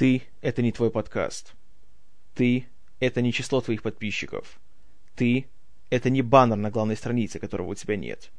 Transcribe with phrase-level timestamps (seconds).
[0.00, 1.52] Ты— это не твой подкаст.
[2.34, 2.64] Ты—
[3.00, 4.58] это не число твоих подписчиков.
[5.14, 5.44] Ты—
[5.90, 8.30] это не баннер на главной странице, которого у тебя нет.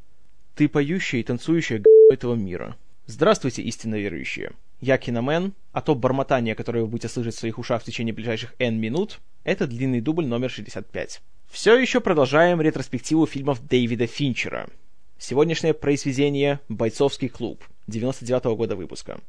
[0.56, 2.78] Ты поющая и танцующая г*** этого мира.
[3.06, 4.54] Здравствуйте, истинно верующие.
[4.80, 8.56] Я Киномен, а то бормотание, которое вы будете слышать в своих ушах в течение ближайших
[8.58, 11.22] N минут, это длинный дубль номер 65.
[11.52, 14.68] Все еще продолжаем ретроспективу фильмов Дэвида Финчера.
[15.20, 19.20] Сегодняшнее произведение «Бойцовский клуб» 99 -го года выпуска.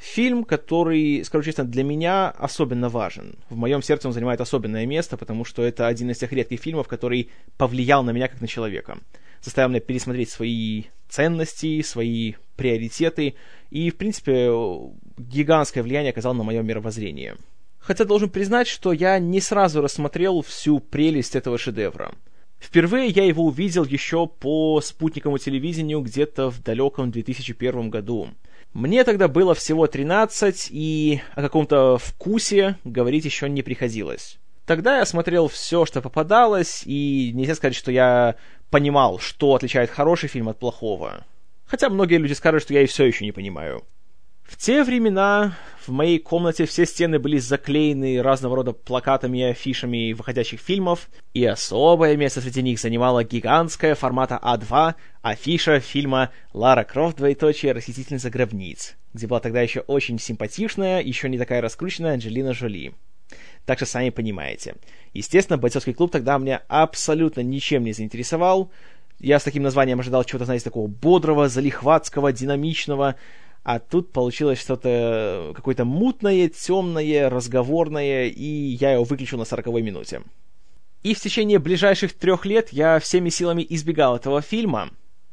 [0.00, 3.34] Фильм, который, скажу честно, для меня особенно важен.
[3.50, 6.88] В моем сердце он занимает особенное место, потому что это один из тех редких фильмов,
[6.88, 8.96] который повлиял на меня как на человека.
[9.42, 13.34] Заставил меня пересмотреть свои ценности, свои приоритеты,
[13.68, 14.50] и, в принципе,
[15.18, 17.36] гигантское влияние оказал на мое мировоззрение.
[17.78, 22.14] Хотя должен признать, что я не сразу рассмотрел всю прелесть этого шедевра.
[22.58, 28.28] Впервые я его увидел еще по спутниковому телевидению где-то в далеком 2001 году–
[28.72, 34.38] мне тогда было всего 13, и о каком-то вкусе говорить еще не приходилось.
[34.64, 38.36] Тогда я смотрел все, что попадалось, и нельзя сказать, что я
[38.70, 41.26] понимал, что отличает хороший фильм от плохого.
[41.66, 43.84] Хотя многие люди скажут, что я и все еще не понимаю.
[44.50, 45.56] В те времена
[45.86, 51.44] в моей комнате все стены были заклеены разного рода плакатами и афишами выходящих фильмов, и
[51.44, 57.18] особое место среди них занимала гигантская формата А2 афиша фильма «Лара Крофт.
[57.18, 57.72] Двоеточие.
[57.72, 62.92] Расхитительница гробниц», где была тогда еще очень симпатичная, еще не такая раскрученная Анджелина Жоли.
[63.66, 64.74] Так что сами понимаете.
[65.14, 68.72] Естественно, бойцовский клуб тогда меня абсолютно ничем не заинтересовал.
[69.20, 73.14] Я с таким названием ожидал чего-то, знаете, такого бодрого, залихватского, динамичного,
[73.62, 80.22] а тут получилось что-то какое-то мутное, темное, разговорное, и я его выключил на сороковой минуте.
[81.02, 84.90] И в течение ближайших трех лет я всеми силами избегал этого фильма,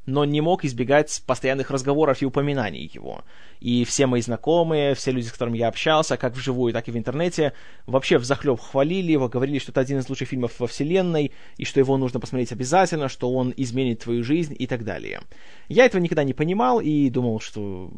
[0.08, 3.24] но не мог избегать постоянных разговоров и упоминаний его.
[3.60, 6.98] И все мои знакомые, все люди, с которыми я общался, как вживую, так и в
[6.98, 7.54] интернете,
[7.86, 11.82] вообще взахлеб хвалили его, говорили, что это один из лучших фильмов во вселенной, и что
[11.82, 15.22] его нужно посмотреть обязательно, что он изменит твою жизнь и так далее.
[15.68, 17.92] Я этого никогда не понимал и думал, что,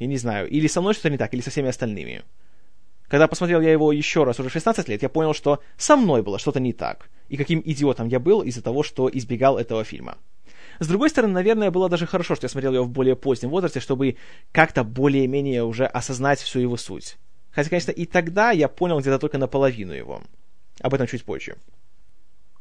[0.00, 2.24] я не знаю, или со мной что-то не так, или со всеми остальными.
[3.06, 6.24] Когда посмотрел я его еще раз уже в 16 лет, я понял, что со мной
[6.24, 10.18] было что-то не так, и каким идиотом я был из-за того, что избегал этого фильма.
[10.78, 13.80] С другой стороны, наверное, было даже хорошо, что я смотрел его в более позднем возрасте,
[13.80, 14.16] чтобы
[14.52, 17.16] как-то более-менее уже осознать всю его суть.
[17.50, 20.22] Хотя, конечно, и тогда я понял где-то только наполовину его.
[20.80, 21.56] Об этом чуть позже.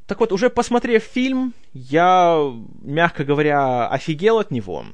[0.06, 2.38] Так вот, уже посмотрев фильм, я,
[2.82, 4.86] мягко говоря, офигел от него.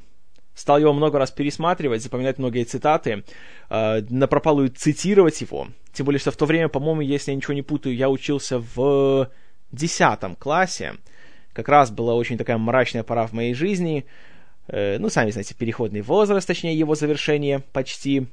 [0.53, 3.24] Стал его много раз пересматривать, запоминать многие цитаты,
[3.69, 5.68] э, напропалую цитировать его.
[5.94, 9.30] Тем более, что в то время, по-моему, если я ничего не путаю, я учился в
[9.72, 10.96] десятом классе
[11.59, 14.06] как раз была очень такая мрачная пора в моей жизни.
[14.68, 18.28] Э, ну, сами знаете, переходный возраст, точнее, его завершение почти.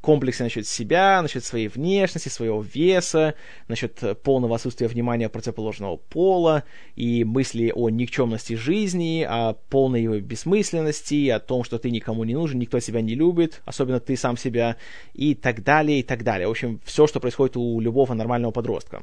[0.00, 3.34] Комплексы насчет себя, насчет своей внешности, своего веса,
[3.68, 11.30] насчет полного отсутствия внимания противоположного пола, и мысли о никчемности жизни, о полной его бессмысленности,
[11.30, 14.76] о том, что ты никому не нужен, никто тебя не любит, особенно ты сам себя,
[15.14, 16.48] и так далее, и так далее.
[16.48, 19.02] В общем, все, что происходит у любого нормального подростка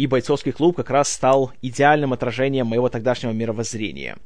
[0.00, 4.16] и бойцовский клуб как раз стал идеальным отражением моего тогдашнего мировоззрения.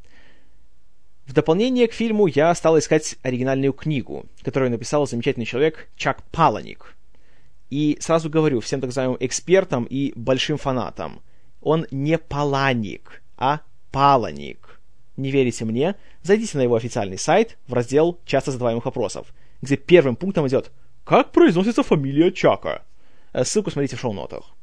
[1.27, 6.95] В дополнение к фильму я стал искать оригинальную книгу, которую написал замечательный человек Чак Паланик.
[7.71, 11.21] И сразу говорю всем так называемым экспертам и большим фанатам,
[11.61, 14.79] он не Паланик, а Паланик.
[15.17, 15.97] Не верите мне?
[16.23, 20.71] Зайдите на его официальный сайт в раздел «Часто задаваемых вопросов», где первым пунктом идет
[21.03, 22.85] «Как произносится фамилия Чака?».
[23.33, 24.54] Э, ссылку смотрите в шоу-нотах.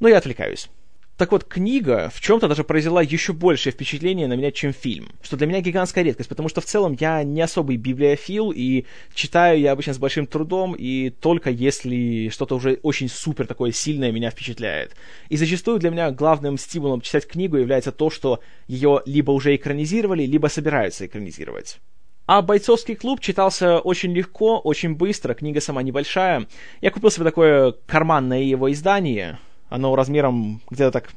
[0.00, 0.68] Но я отвлекаюсь.
[1.16, 5.08] Так вот, книга в чем-то даже произвела еще большее впечатление на меня, чем фильм.
[5.22, 9.58] Что для меня гигантская редкость, потому что в целом я не особый библиофил, и читаю
[9.58, 14.30] я обычно с большим трудом, и только если что-то уже очень супер такое сильное меня
[14.30, 14.94] впечатляет.
[15.30, 20.26] И зачастую для меня главным стимулом читать книгу является то, что ее либо уже экранизировали,
[20.26, 21.78] либо собираются экранизировать.
[22.26, 26.46] А «Бойцовский клуб» читался очень легко, очень быстро, книга сама небольшая.
[26.82, 29.38] Я купил себе такое карманное его издание,
[29.68, 31.10] оно размером где-то так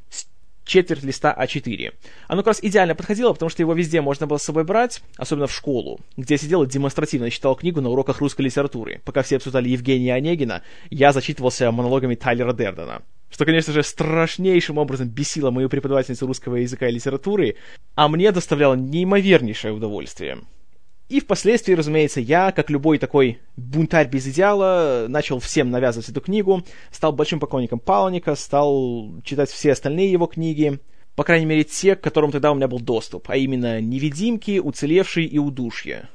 [0.69, 1.93] четверть листа А4.
[2.27, 5.47] Оно как раз идеально подходило, потому что его везде можно было с собой брать, особенно
[5.47, 9.01] в школу, где я сидел и демонстративно читал книгу на уроках русской литературы.
[9.03, 10.61] Пока все обсуждали Евгения Онегина,
[10.91, 13.01] я зачитывался монологами Тайлера Дердена.
[13.31, 17.55] Что, конечно же, страшнейшим образом бесило мою преподавательницу русского языка и литературы,
[17.95, 20.39] а мне доставляло неимовернейшее удовольствие.
[21.09, 26.63] И впоследствии, разумеется, я, как любой такой бунтарь без идеала, начал всем навязывать эту книгу,
[26.91, 30.79] стал большим поклонником Паланика, стал читать все остальные его книги,
[31.15, 35.25] по крайней мере, те, к которым тогда у меня был доступ, а именно «Невидимки», «Уцелевший»
[35.25, 36.07] и «Удушье».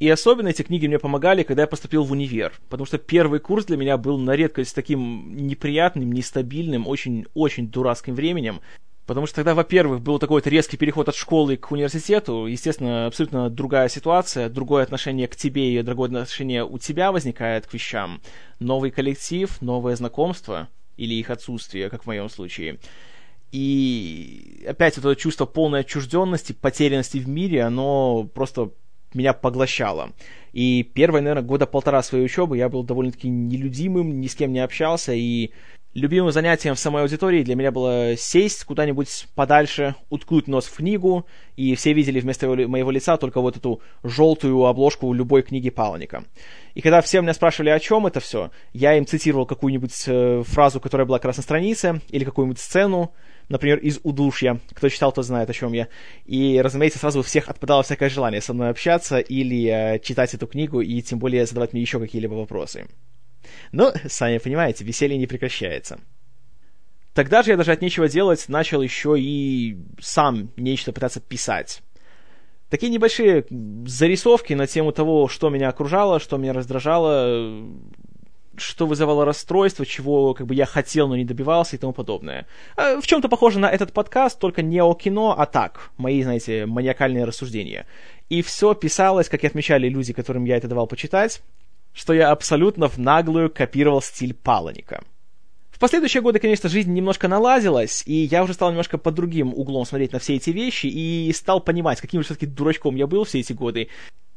[0.00, 3.66] И особенно эти книги мне помогали, когда я поступил в универ, потому что первый курс
[3.66, 8.60] для меня был на редкость таким неприятным, нестабильным, очень-очень дурацким временем,
[9.06, 12.46] Потому что тогда, во-первых, был такой вот резкий переход от школы к университету.
[12.46, 17.74] Естественно, абсолютно другая ситуация, другое отношение к тебе и другое отношение у тебя возникает к
[17.74, 18.20] вещам.
[18.60, 22.78] Новый коллектив, новое знакомство или их отсутствие, как в моем случае.
[23.50, 28.70] И опять вот это чувство полной отчужденности, потерянности в мире, оно просто
[29.14, 30.12] меня поглощало.
[30.52, 34.60] И первые, наверное, года полтора своей учебы я был довольно-таки нелюдимым, ни с кем не
[34.60, 35.50] общался, и
[35.94, 41.26] любимым занятием в самой аудитории для меня было сесть куда-нибудь подальше, уткнуть нос в книгу,
[41.56, 46.24] и все видели вместо моего лица только вот эту желтую обложку любой книги Палника.
[46.74, 50.80] И когда все меня спрашивали, о чем это все, я им цитировал какую-нибудь э, фразу,
[50.80, 53.12] которая была как странице, или какую-нибудь сцену,
[53.48, 54.60] например, из «Удушья».
[54.72, 55.88] Кто читал, тот знает, о чем я.
[56.24, 60.46] И, разумеется, сразу у всех отпадало всякое желание со мной общаться или э, читать эту
[60.46, 62.86] книгу, и тем более задавать мне еще какие-либо вопросы.
[63.72, 65.98] Но, сами понимаете, веселье не прекращается.
[67.14, 71.82] Тогда же я даже от нечего делать начал еще и сам нечто пытаться писать.
[72.70, 73.44] Такие небольшие
[73.86, 77.68] зарисовки на тему того, что меня окружало, что меня раздражало,
[78.56, 82.46] что вызывало расстройство, чего как бы я хотел, но не добивался и тому подобное.
[82.76, 86.64] А, в чем-то похоже на этот подкаст, только не о кино, а так, мои, знаете,
[86.64, 87.86] маниакальные рассуждения.
[88.30, 91.42] И все писалось, как и отмечали люди, которым я это давал почитать,
[91.92, 95.02] что я абсолютно в наглую копировал стиль Паланика.
[95.70, 99.84] В последующие годы, конечно, жизнь немножко налазилась, и я уже стал немножко под другим углом
[99.84, 103.40] смотреть на все эти вещи, и стал понимать, каким же все-таки дурачком я был все
[103.40, 103.88] эти годы,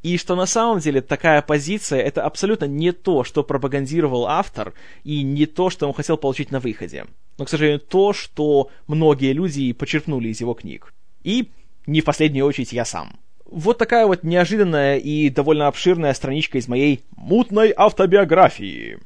[0.06, 4.74] и что на самом деле такая позиция это абсолютно не то, что пропагандировал автор,
[5.04, 7.06] и не то, что он хотел получить на выходе.
[7.40, 10.94] Но, к сожалению, то, что многие люди почерпнули из его книг.
[11.24, 11.50] И
[11.88, 13.19] не в последнюю очередь я сам.
[13.46, 18.98] Вот такая вот неожиданная и довольно обширная страничка из моей мутной автобиографии.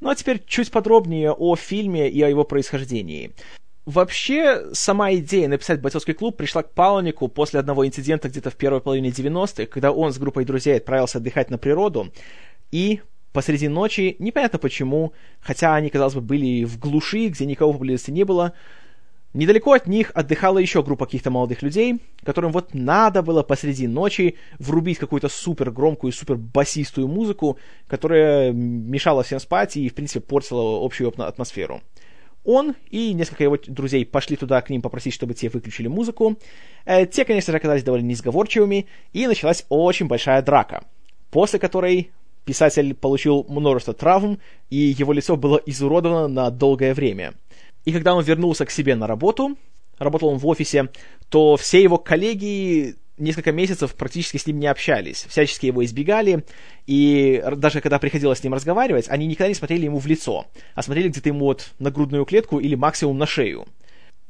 [0.00, 3.32] Ну а теперь чуть подробнее о фильме и о его происхождении.
[3.84, 8.80] Вообще, сама идея написать бойцовский клуб пришла к Палнику после одного инцидента где-то в первой
[8.80, 12.12] половине 90-х, когда он с группой друзей отправился отдыхать на природу,
[12.70, 13.00] и
[13.32, 18.24] посреди ночи, непонятно почему, хотя они, казалось бы, были в глуши, где никого поблизости не
[18.24, 18.52] было,
[19.34, 24.36] Недалеко от них отдыхала еще группа каких-то молодых людей, которым вот надо было посреди ночи
[24.58, 30.84] врубить какую-то супер громкую, супер басистую музыку, которая мешала всем спать и, в принципе, портила
[30.84, 31.80] общую атмосферу.
[32.44, 36.36] Он и несколько его друзей пошли туда к ним попросить, чтобы те выключили музыку.
[36.84, 40.84] Э, те, конечно же, оказались довольно несговорчивыми, и началась очень большая драка,
[41.30, 42.10] после которой
[42.44, 47.32] писатель получил множество травм, и его лицо было изуродовано на долгое время–
[47.84, 49.56] и когда он вернулся к себе на работу,
[49.98, 50.88] работал он в офисе,
[51.28, 56.44] то все его коллеги несколько месяцев практически с ним не общались, всячески его избегали,
[56.86, 60.82] и даже когда приходилось с ним разговаривать, они никогда не смотрели ему в лицо, а
[60.82, 63.66] смотрели где-то ему вот на грудную клетку или максимум на шею.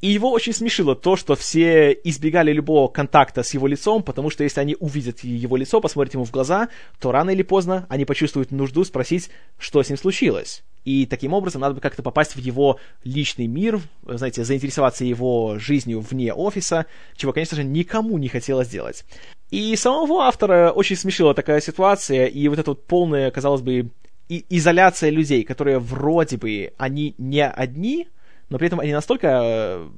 [0.01, 4.43] И его очень смешило то, что все избегали любого контакта с его лицом, потому что
[4.43, 6.67] если они увидят его лицо, посмотрят ему в глаза,
[6.99, 10.61] то рано или поздно они почувствуют нужду спросить, что с ним случилось.
[10.85, 16.01] И таким образом надо бы как-то попасть в его личный мир, знаете, заинтересоваться его жизнью
[16.01, 16.85] вне офиса,
[17.15, 19.05] чего, конечно же, никому не хотелось делать.
[19.49, 23.91] И самого автора очень смешила такая ситуация, и вот эта вот полная, казалось бы,
[24.29, 28.07] и изоляция людей, которые вроде бы, они не одни,
[28.49, 29.89] но при этом они настолько э,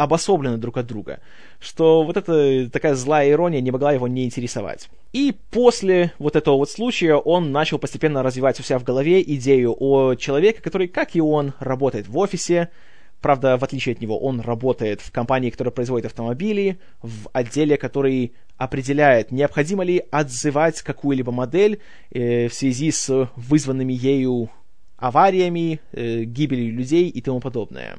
[0.00, 1.20] обособлены друг от друга,
[1.58, 4.88] что вот эта такая злая ирония не могла его не интересовать.
[5.12, 9.76] И после вот этого вот случая он начал постепенно развивать у себя в голове идею
[9.78, 12.70] о человеке, который, как и он, работает в офисе,
[13.20, 18.32] Правда, в отличие от него, он работает в компании, которая производит автомобили, в отделе, который
[18.56, 21.80] определяет, необходимо ли отзывать какую-либо модель
[22.10, 24.48] э, в связи с вызванными ею
[24.96, 27.98] авариями, э, гибелью людей и тому подобное.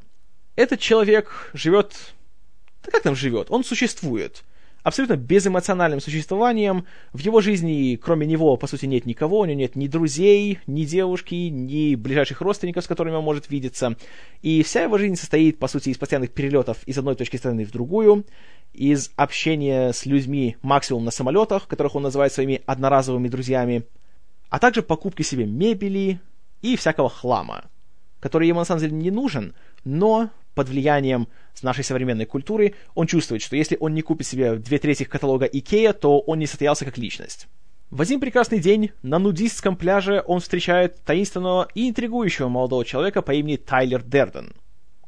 [0.56, 2.14] Этот человек живет...
[2.84, 3.48] Да как там живет?
[3.50, 4.44] Он существует.
[4.84, 6.86] Абсолютно безэмоциональным существованием.
[7.14, 9.40] В его жизни, кроме него, по сути, нет никого.
[9.40, 13.96] У него нет ни друзей, ни девушки, ни ближайших родственников, с которыми он может видеться.
[14.42, 17.72] И вся его жизнь состоит, по сути, из постоянных перелетов из одной точки страны в
[17.72, 18.26] другую,
[18.74, 23.84] из общения с людьми максимум на самолетах, которых он называет своими одноразовыми друзьями,
[24.50, 26.20] а также покупки себе мебели,
[26.62, 27.66] и всякого хлама,
[28.20, 29.54] который ему на самом деле не нужен,
[29.84, 31.28] но под влиянием
[31.62, 35.94] нашей современной культуры он чувствует, что если он не купит себе две трети каталога Икея,
[35.94, 37.48] то он не состоялся как личность.
[37.90, 43.34] В один прекрасный день на нудистском пляже он встречает таинственного и интригующего молодого человека по
[43.34, 44.54] имени Тайлер Дерден,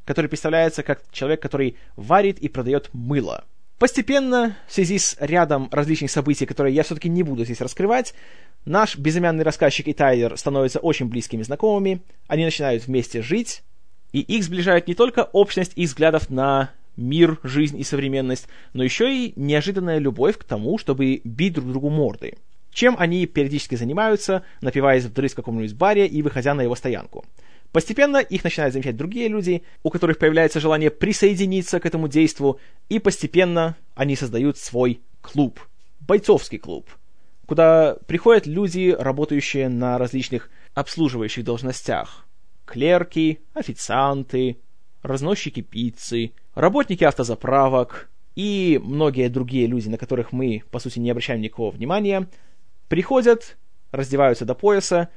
[0.06, 3.46] который представляется как человек, который варит и продает мыло.
[3.80, 8.14] Постепенно, в связи с рядом различных событий, которые я все-таки не буду здесь раскрывать,
[8.66, 13.64] наш безымянный рассказчик и Тайлер становятся очень близкими знакомыми, они начинают вместе жить,
[14.14, 19.14] и их сближает не только общность их взглядов на мир, жизнь и современность, но еще
[19.14, 22.38] и неожиданная любовь к тому, чтобы бить друг другу морды.
[22.72, 27.26] Чем они периодически занимаются, напиваясь вдрызг в каком-нибудь баре и выходя на его стоянку.
[27.72, 33.00] Постепенно их начинают замечать другие люди, у которых появляется желание присоединиться к этому действу, и
[33.00, 35.60] постепенно они создают свой клуб,
[36.00, 36.88] бойцовский клуб,
[37.48, 42.28] куда приходят люди, работающие на различных обслуживающих должностях.
[42.66, 44.58] Клерки, официанты,
[45.02, 51.42] разносчики пиццы, работники автозаправок и многие другие люди, на которых мы, по сути, не обращаем
[51.42, 52.28] никакого внимания,
[52.88, 53.58] приходят,
[53.92, 55.10] раздеваются до пояса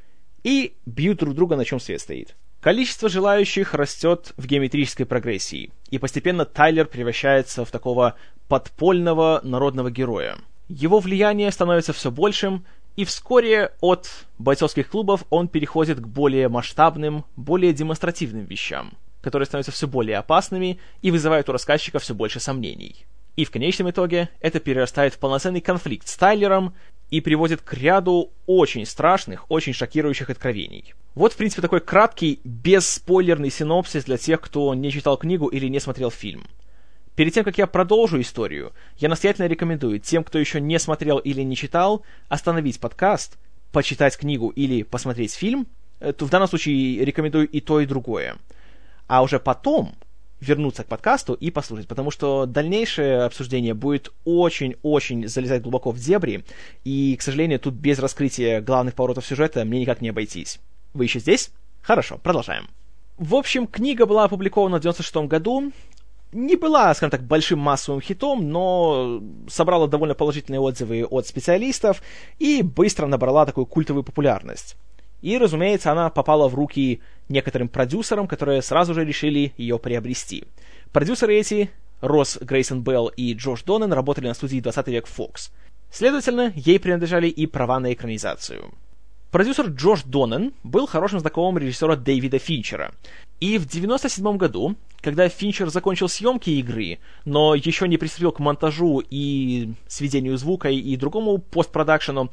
[0.43, 2.37] и бьют друг друга, на чем свет стоит.
[2.61, 8.17] Количество желающих растет в геометрической прогрессии, и постепенно Тайлер превращается в такого
[8.49, 10.37] подпольного народного героя.
[10.69, 12.65] Его влияние становится все большим,
[12.97, 18.95] и вскоре от бойцовских клубов он переходит к более масштабным, более демонстративным вещам–
[19.27, 23.07] которые становятся все более опасными и вызывают у рассказчика все больше сомнений.
[23.35, 26.75] И в конечном итоге это перерастает в полноценный конфликт с Тайлером
[27.11, 30.95] и приводит к ряду очень страшных, очень шокирующих откровений.
[31.17, 35.81] Вот, в принципе, такой краткий, бесспойлерный синопсис для тех, кто не читал книгу или не
[35.81, 36.47] смотрел фильм.
[37.17, 41.43] Перед тем, как я продолжу историю, я настоятельно рекомендую тем, кто еще не смотрел или
[41.43, 43.39] не читал, остановить подкаст,
[43.73, 45.67] почитать книгу или посмотреть фильм.
[45.99, 48.37] Э, в данном случае рекомендую и то, и другое
[49.07, 49.95] а уже потом
[50.41, 56.45] вернуться к подкасту и послушать, потому что дальнейшее обсуждение будет очень-очень залезать глубоко в дебри,
[56.85, 60.61] и, к сожалению, тут без раскрытия главных поворотов сюжета мне никак не обойтись.
[60.93, 61.51] Вы еще здесь?
[61.81, 62.69] Хорошо, продолжаем.
[63.17, 65.73] В общем, книга была опубликована в 96 году,
[66.37, 72.03] не была, скажем так, большим массовым хитом, но собрала довольно положительные отзывы от специалистов
[72.39, 74.77] и быстро набрала такую культовую популярность.
[75.23, 80.45] И, разумеется, она попала в руки некоторым продюсерам, которые сразу же решили ее приобрести.
[80.93, 85.51] Продюсеры эти, Росс Грейсон Белл и Джош Доннен, работали на студии 20 век Fox.
[85.91, 88.75] Следовательно, ей принадлежали и права на экранизацию.
[89.31, 92.93] Продюсер Джош Доннен был хорошим знакомым режиссера Дэвида Финчера.
[93.41, 99.03] И в 1997 году, когда Финчер закончил съемки игры, но еще не приступил к монтажу
[99.11, 102.31] и сведению звука и другому постпродакшену,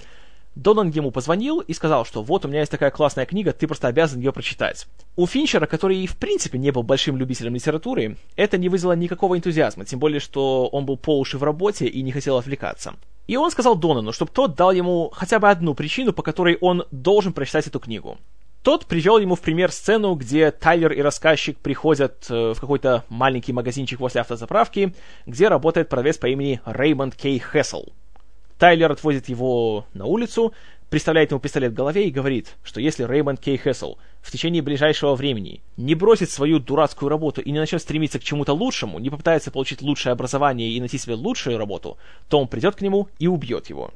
[0.56, 3.88] Донан ему позвонил и сказал, что вот у меня есть такая классная книга, ты просто
[3.88, 4.88] обязан ее прочитать.
[5.16, 9.36] У Финчера, который и в принципе не был большим любителем литературы, это не вызвало никакого
[9.36, 12.94] энтузиазма, тем более, что он был по уши в работе и не хотел отвлекаться.
[13.26, 16.86] И он сказал Донану, чтобы тот дал ему хотя бы одну причину, по которой он
[16.92, 18.18] должен прочитать эту книгу.
[18.64, 23.52] Тот привел ему в пример сцену, где Тайлер и рассказчик приходят э, в какой-то маленький
[23.52, 27.92] магазинчик возле автозаправки, где работает продавец по имени Реймонд Кей Хессел.
[28.58, 30.54] Тайлер отвозит его на улицу,
[30.90, 35.16] приставляет ему пистолет в голове и говорит, что если Реймонд Кей Хессел в течение ближайшего
[35.16, 39.52] времени не бросит свою дурацкую работу и не начнет стремиться к чему-то лучшему, не попытается
[39.52, 41.98] получить лучшее образование и найти себе лучшую работу,
[42.30, 43.92] то он придет к нему и убьет его.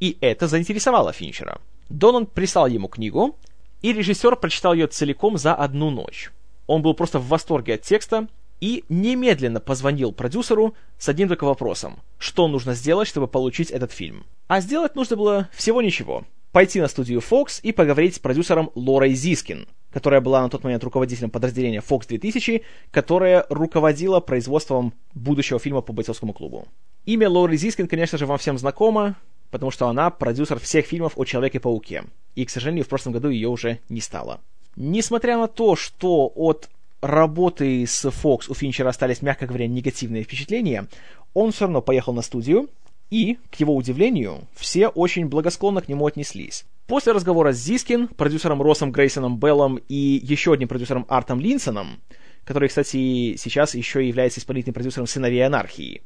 [0.00, 1.62] И это заинтересовало Финчера.
[1.88, 3.36] Донан прислал ему книгу,
[3.82, 6.30] и режиссер прочитал ее целиком за одну ночь.
[6.66, 8.28] Он был просто в восторге от текста
[8.60, 11.98] и немедленно позвонил продюсеру с одним только вопросом.
[12.18, 14.24] Что нужно сделать, чтобы получить этот фильм?
[14.46, 16.24] А сделать нужно было всего ничего.
[16.52, 20.84] Пойти на студию Fox и поговорить с продюсером Лорой Зискин, которая была на тот момент
[20.84, 26.68] руководителем подразделения Fox 2000, которая руководила производством будущего фильма по бойцовскому клубу.
[27.04, 29.16] Имя Лоры Зискин, конечно же, вам всем знакомо,
[29.52, 32.04] потому что она продюсер всех фильмов о Человеке-пауке.
[32.34, 34.40] И, к сожалению, в прошлом году ее уже не стало.
[34.74, 36.70] Несмотря на то, что от
[37.02, 40.88] работы с Fox у Финчера остались, мягко говоря, негативные впечатления,
[41.34, 42.70] он все равно поехал на студию,
[43.10, 46.64] и, к его удивлению, все очень благосклонно к нему отнеслись.
[46.86, 52.00] После разговора с Зискин, продюсером Россом Грейсоном Беллом и еще одним продюсером Артом Линсоном,
[52.44, 56.00] который, кстати, сейчас еще является исполнительным продюсером «Сыновей анархии»,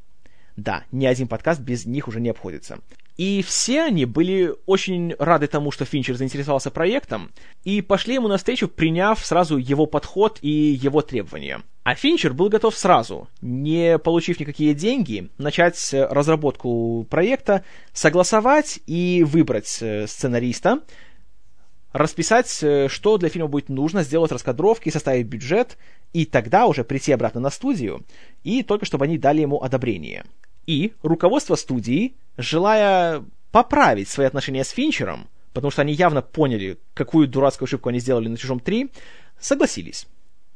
[0.57, 2.79] да, ни один подкаст без них уже не обходится.
[3.15, 7.31] И все они были очень рады тому, что Финчер заинтересовался проектом,
[7.63, 11.61] и пошли ему навстречу, приняв сразу его подход и его требования.
[11.83, 19.77] А Финчер был готов сразу, не получив никакие деньги, начать разработку проекта, согласовать и выбрать
[19.81, 20.81] э, сценариста,
[21.93, 25.77] расписать, э, что для фильма будет нужно, сделать раскадровки, составить бюджет,
[26.13, 28.05] и тогда уже прийти обратно на студию,
[28.43, 30.25] и только чтобы они дали ему одобрение.
[30.67, 37.27] И руководство студии, желая поправить свои отношения с Финчером, потому что они явно поняли, какую
[37.27, 38.91] дурацкую ошибку они сделали на «Чужом 3»,
[39.39, 40.07] согласились.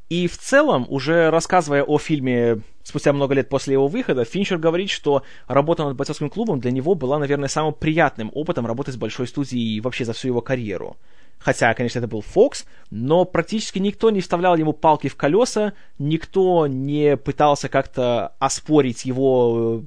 [0.10, 4.89] И в целом, уже рассказывая о фильме спустя много лет после его выхода, Финчер говорит,
[4.89, 9.27] что работа над бойцовским клубом для него была, наверное, самым приятным опытом работы с большой
[9.27, 10.98] студией вообще за всю его карьеру.
[11.39, 16.68] Хотя, конечно, это был Фокс, но практически никто не вставлял ему палки в колеса, никто
[16.68, 19.86] не пытался как-то оспорить его э,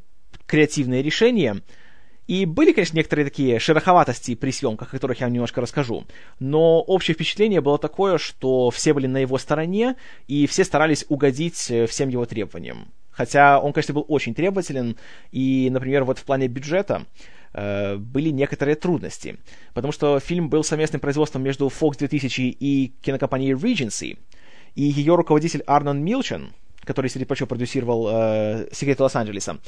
[0.55, 1.63] креативные решения.
[2.29, 6.07] И были, конечно, некоторые такие шероховатости при съемках, о которых я вам немножко расскажу.
[6.39, 9.97] Но общее впечатление было такое, что все были на его стороне,
[10.29, 12.87] и все старались угодить э, всем его требованиям.
[13.11, 14.97] Хотя он, конечно, был очень требователен,
[15.33, 17.05] и, например, вот в плане бюджета
[17.53, 19.39] э, были некоторые трудности.
[19.75, 24.19] Потому что фильм был совместным производством между Fox 2000 и кинокомпанией Regency,
[24.77, 26.53] и ее руководитель Арнон Милчен,
[26.85, 29.59] который, среди прочего, продюсировал э, «Секреты Лос-Анджелеса»,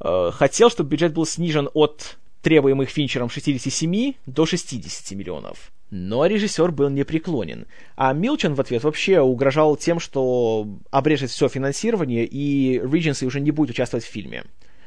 [0.00, 5.72] хотел, чтобы бюджет был снижен от требуемых Финчером 67 до 60 миллионов.
[5.90, 7.66] Но режиссер был непреклонен.
[7.96, 13.50] А Милчен в ответ вообще угрожал тем, что обрежет все финансирование, и Regency уже не
[13.50, 14.44] будет участвовать в фильме.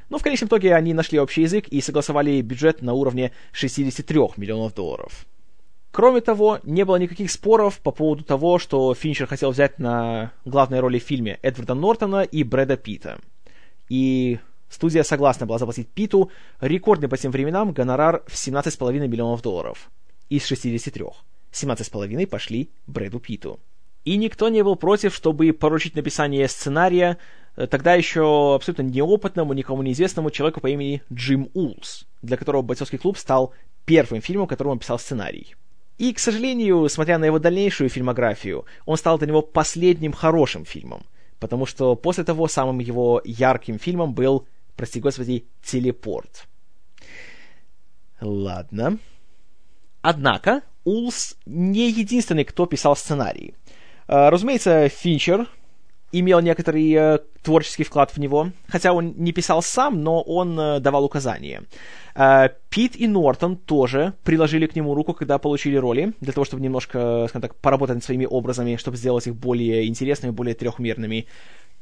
[0.09, 4.75] Но в конечном итоге они нашли общий язык и согласовали бюджет на уровне 63 миллионов
[4.75, 5.25] долларов.
[5.91, 10.79] Кроме того, не было никаких споров по поводу того, что Финчер хотел взять на главной
[10.79, 13.19] роли в фильме Эдварда Нортона и Брэда Питта.
[13.89, 14.39] И
[14.71, 19.91] Студия согласна была заплатить Питу рекордный по тем временам гонорар в 17,5 миллионов долларов
[20.29, 21.05] из 63.
[21.51, 23.59] 17,5 пошли Брэду Питу.
[24.05, 27.17] И никто не был против, чтобы поручить написание сценария
[27.57, 32.97] э, тогда еще абсолютно неопытному, никому неизвестному человеку по имени Джим Улс, для которого «Бойцовский
[32.97, 35.55] клуб» стал первым фильмом, которому он писал сценарий.
[35.97, 41.03] И, к сожалению, смотря на его дальнейшую фильмографию, он стал для него последним хорошим фильмом,
[41.39, 46.47] потому что после того самым его ярким фильмом был прости господи, телепорт.
[48.19, 48.99] Ладно.
[50.01, 53.55] Однако, Улс не единственный, кто писал сценарий.
[54.07, 55.47] А, разумеется, Финчер
[56.11, 60.79] имел некоторый э, творческий вклад в него, хотя он не писал сам, но он э,
[60.79, 61.63] давал указания.
[62.15, 66.61] Э, Пит и Нортон тоже приложили к нему руку, когда получили роли, для того, чтобы
[66.61, 71.27] немножко, скажем так, поработать над своими образами, чтобы сделать их более интересными, более трехмерными.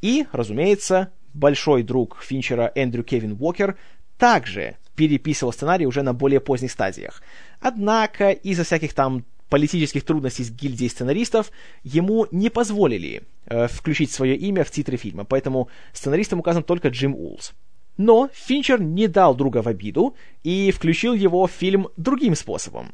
[0.02, 3.78] И, разумеется, большой друг Финчера Эндрю Кевин Уокер
[4.18, 7.22] также переписывал сценарий уже на более поздних стадиях.
[7.62, 11.52] Однако из-за всяких там политических трудностей с гильдией сценаристов
[11.84, 17.16] ему не позволили э, включить свое имя в титры фильма, поэтому сценаристом указан только Джим
[17.16, 17.54] Улс.
[17.98, 22.94] Но Финчер не дал друга в обиду и включил его в фильм другим способом.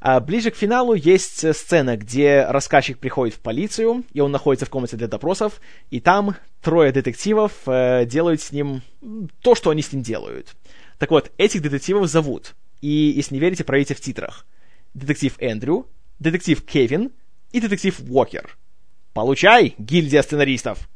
[0.00, 4.70] А ближе к финалу есть сцена, где рассказчик приходит в полицию, и он находится в
[4.70, 5.60] комнате для допросов,
[5.90, 8.80] и там трое детективов э, делают с ним
[9.42, 10.56] то, что они с ним делают.
[10.98, 14.46] Так вот, этих детективов зовут, и если не верите, проверите в титрах.
[14.94, 15.86] Детектив Эндрю,
[16.18, 17.12] детектив Кевин
[17.52, 18.56] и детектив Уокер.
[19.12, 20.88] Получай, гильдия сценаристов!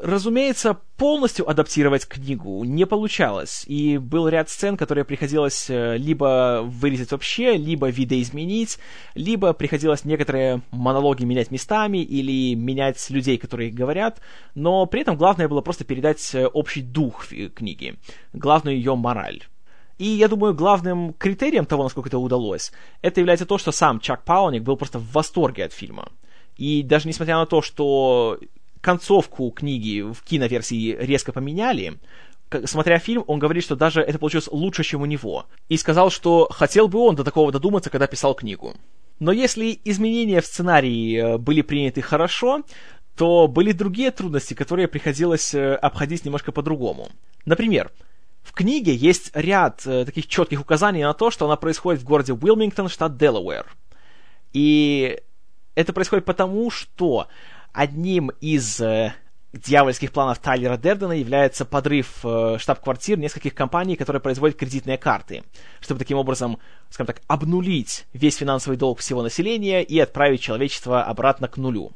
[0.00, 7.10] Разумеется, полностью адаптировать книгу не получалось, и был ряд сцен, которые приходилось э, либо вырезать
[7.10, 8.78] вообще, либо видоизменить,
[9.16, 14.20] либо приходилось некоторые монологи менять местами или менять людей, которые говорят,
[14.54, 17.96] но при этом главное было просто передать э, общий дух книги,
[18.32, 19.42] главную ее мораль.
[19.98, 22.70] И я думаю, главным критерием того, насколько это удалось,
[23.02, 26.12] это является то, что сам Чак Пауник был просто в восторге от фильма.
[26.56, 28.38] И даже несмотря на то, что
[28.80, 31.98] концовку книги в киноверсии резко поменяли,
[32.64, 35.46] смотря фильм, он говорит, что даже это получилось лучше, чем у него.
[35.68, 38.74] И сказал, что хотел бы он до такого додуматься, когда писал книгу.
[39.20, 42.62] Но если изменения в сценарии э, были приняты хорошо,
[43.16, 47.08] то были другие трудности, которые приходилось э, обходить немножко по-другому.
[47.44, 47.90] Например,
[48.42, 52.32] в книге есть ряд э, таких четких указаний на то, что она происходит в городе
[52.32, 53.66] Уилмингтон, штат Делавэр.
[54.52, 55.20] И
[55.74, 57.26] это происходит потому, что
[57.78, 59.14] Одним из э,
[59.52, 65.44] дьявольских планов Тайлера Дердена является подрыв э, штаб-квартир нескольких компаний, которые производят кредитные карты,
[65.78, 66.58] чтобы таким образом,
[66.90, 71.92] скажем так, обнулить весь финансовый долг всего населения и отправить человечество обратно к нулю.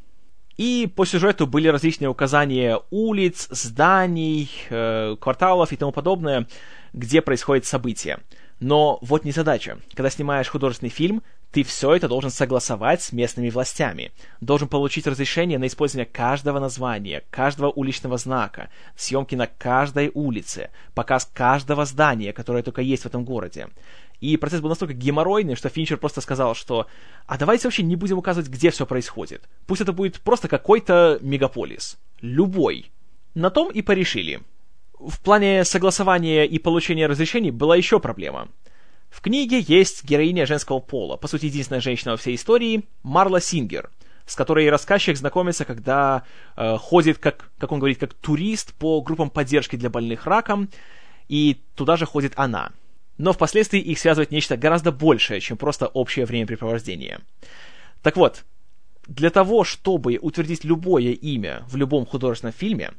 [0.56, 6.46] И по сюжету были различные указания улиц, зданий, э, кварталов и тому подобное,
[6.92, 8.20] где происходит событие.
[8.60, 9.78] Но вот не задача.
[9.94, 14.10] Когда снимаешь художественный фильм, ты все это должен согласовать с местными властями.
[14.40, 21.30] Должен получить разрешение на использование каждого названия, каждого уличного знака, съемки на каждой улице, показ
[21.32, 23.68] каждого здания, которое только есть в этом городе.
[24.20, 26.86] И процесс был настолько геморройный, что Финчер просто сказал, что
[27.26, 29.42] «А давайте вообще не будем указывать, где все происходит.
[29.66, 31.98] Пусть это будет просто какой-то мегаполис.
[32.22, 32.90] Любой».
[33.34, 34.40] На том и порешили.
[34.98, 38.48] В плане согласования и получения разрешений была еще проблема.
[39.12, 43.90] В книге есть героиня женского пола, по сути, единственная женщина во всей истории, Марла Сингер,
[44.24, 46.22] с которой рассказчик знакомится, когда
[46.56, 50.70] э, ходит, как, как он говорит, как турист по группам поддержки для больных раком,
[51.28, 52.72] и туда же ходит она.
[53.18, 57.20] Но впоследствии их связывает нечто гораздо большее, чем просто общее времяпрепровождение.
[58.00, 58.44] Так вот,
[59.06, 62.92] для того, чтобы утвердить любое имя в любом художественном фильме,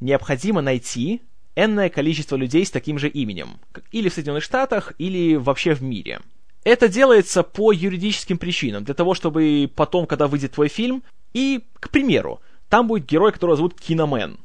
[0.00, 1.20] необходимо найти
[1.58, 3.58] энное количество людей с таким же именем,
[3.90, 6.20] или в Соединенных Штатах, или вообще в мире.
[6.62, 11.02] Это делается по юридическим причинам, для того, чтобы потом, когда выйдет твой фильм,
[11.34, 14.38] и, к примеру, там будет герой, которого зовут Киномен.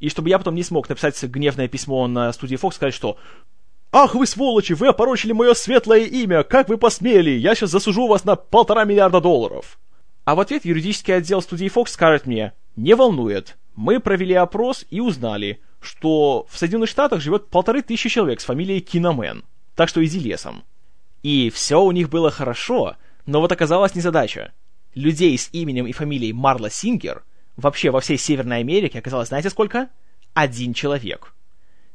[0.00, 3.18] И чтобы я потом не смог написать гневное письмо на студии Fox, сказать, что
[3.92, 8.24] «Ах вы сволочи, вы опорочили мое светлое имя, как вы посмели, я сейчас засужу вас
[8.24, 9.78] на полтора миллиарда долларов».
[10.24, 15.00] А в ответ юридический отдел студии Fox скажет мне «Не волнует, мы провели опрос и
[15.00, 20.18] узнали, что в Соединенных Штатах живет полторы тысячи человек с фамилией Киномен, так что иди
[20.18, 20.64] лесом».
[21.22, 24.52] И все у них было хорошо, но вот оказалась незадача.
[24.94, 27.24] Людей с именем и фамилией Марла Сингер
[27.56, 29.88] вообще во всей Северной Америке оказалось, знаете сколько?
[30.34, 31.34] Один человек.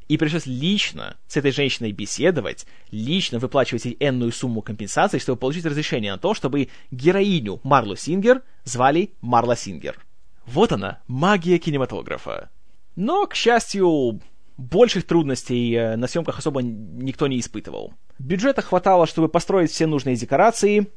[0.08, 5.66] И пришлось лично с этой женщиной беседовать, лично выплачивать ей энную сумму компенсации, чтобы получить
[5.66, 9.98] разрешение на то, чтобы героиню Марлу Сингер звали Марла Сингер.
[10.46, 12.50] Вот она, магия кинематографа.
[12.96, 14.22] Но, к счастью,
[14.58, 17.94] больших трудностей э, на съемках особо никто не испытывал.
[18.20, 20.88] Бюджета хватало, чтобы построить все нужные декорации,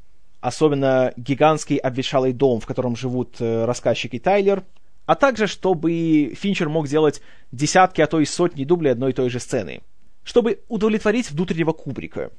[0.41, 4.65] особенно гигантский обветшалый дом, в котором живут э, рассказчик и Тайлер,
[5.07, 9.31] а также чтобы Финчер мог делать десятки, а то и сотни дублей одной и той
[9.31, 9.83] же сцены,
[10.23, 12.31] чтобы удовлетворить внутреннего Кубрика.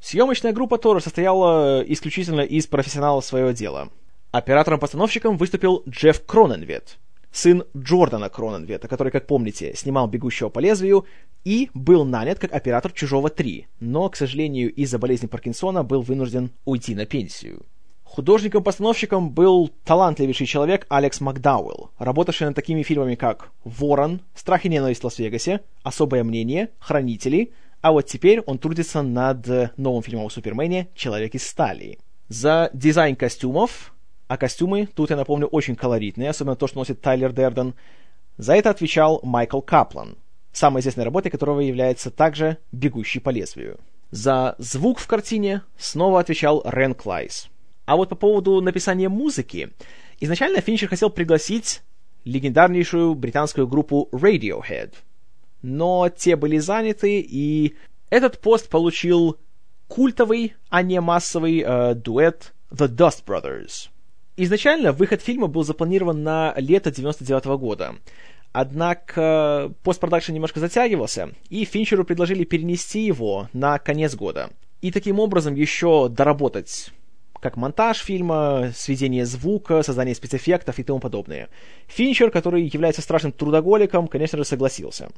[0.00, 3.90] Съемочная группа тоже состояла исключительно из профессионалов своего дела.
[4.32, 6.98] Оператором-постановщиком выступил Джефф Кроненвет,
[7.32, 11.06] сын Джордана Кроненвета, который, как помните, снимал «Бегущего по лезвию»
[11.44, 16.50] и был нанят как оператор «Чужого 3», но, к сожалению, из-за болезни Паркинсона был вынужден
[16.64, 17.64] уйти на пенсию.
[18.04, 25.00] Художником-постановщиком был талантливейший человек Алекс Макдауэлл, работавший над такими фильмами, как «Ворон», «Страх и ненависть
[25.00, 30.88] в Лас-Вегасе», «Особое мнение», «Хранители», а вот теперь он трудится над новым фильмом о Супермене
[30.94, 31.98] «Человек из стали».
[32.28, 33.91] За дизайн костюмов,
[34.32, 37.74] а костюмы, тут я напомню, очень колоритные, особенно то, что носит Тайлер Дерден,
[38.38, 40.16] за это отвечал Майкл Каплан,
[40.52, 43.78] самой известной работой которого является также «Бегущий по лезвию».
[44.10, 47.50] За звук в картине снова отвечал Рен Клайс.
[47.84, 49.74] А вот по поводу написания музыки,
[50.18, 51.82] изначально Финчер хотел пригласить
[52.24, 54.94] легендарнейшую британскую группу Radiohead.
[55.60, 57.76] Но те были заняты, и
[58.08, 59.36] этот пост получил
[59.88, 63.90] культовый, а не массовый э, дуэт The Dust Brothers.
[64.36, 67.96] Изначально выход фильма был запланирован на лето 99 -го года.
[68.52, 74.50] Однако постпродакшн немножко затягивался, и Финчеру предложили перенести его на конец года.
[74.80, 76.92] И таким образом еще доработать
[77.40, 81.48] как монтаж фильма, сведение звука, создание спецэффектов и тому подобное.
[81.88, 85.08] Финчер, который является страшным трудоголиком, конечно же, согласился.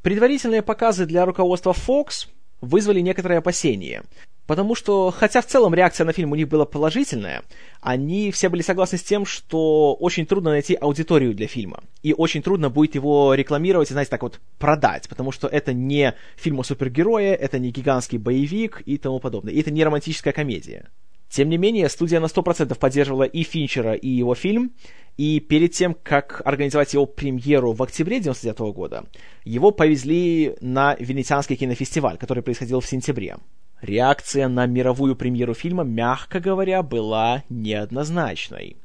[0.00, 2.28] Предварительные показы для руководства Fox
[2.62, 4.02] вызвали некоторые опасения,
[4.48, 7.42] потому что, хотя в целом реакция на фильм у них была положительная,
[7.82, 12.42] они все были согласны с тем, что очень трудно найти аудиторию для фильма, и очень
[12.42, 17.34] трудно будет его рекламировать знаете, так вот продать, потому что это не фильм о супергерое,
[17.34, 20.88] это не гигантский боевик и тому подобное, и это не романтическая комедия.
[21.28, 24.72] Тем не менее, студия на 100% поддерживала и Финчера, и его фильм,
[25.18, 29.04] и перед тем, как организовать его премьеру в октябре 1999 года,
[29.44, 33.36] его повезли на Венецианский кинофестиваль, который происходил в сентябре.
[33.80, 38.76] Реакция на мировую премьеру фильма, мягко говоря, была неоднозначной.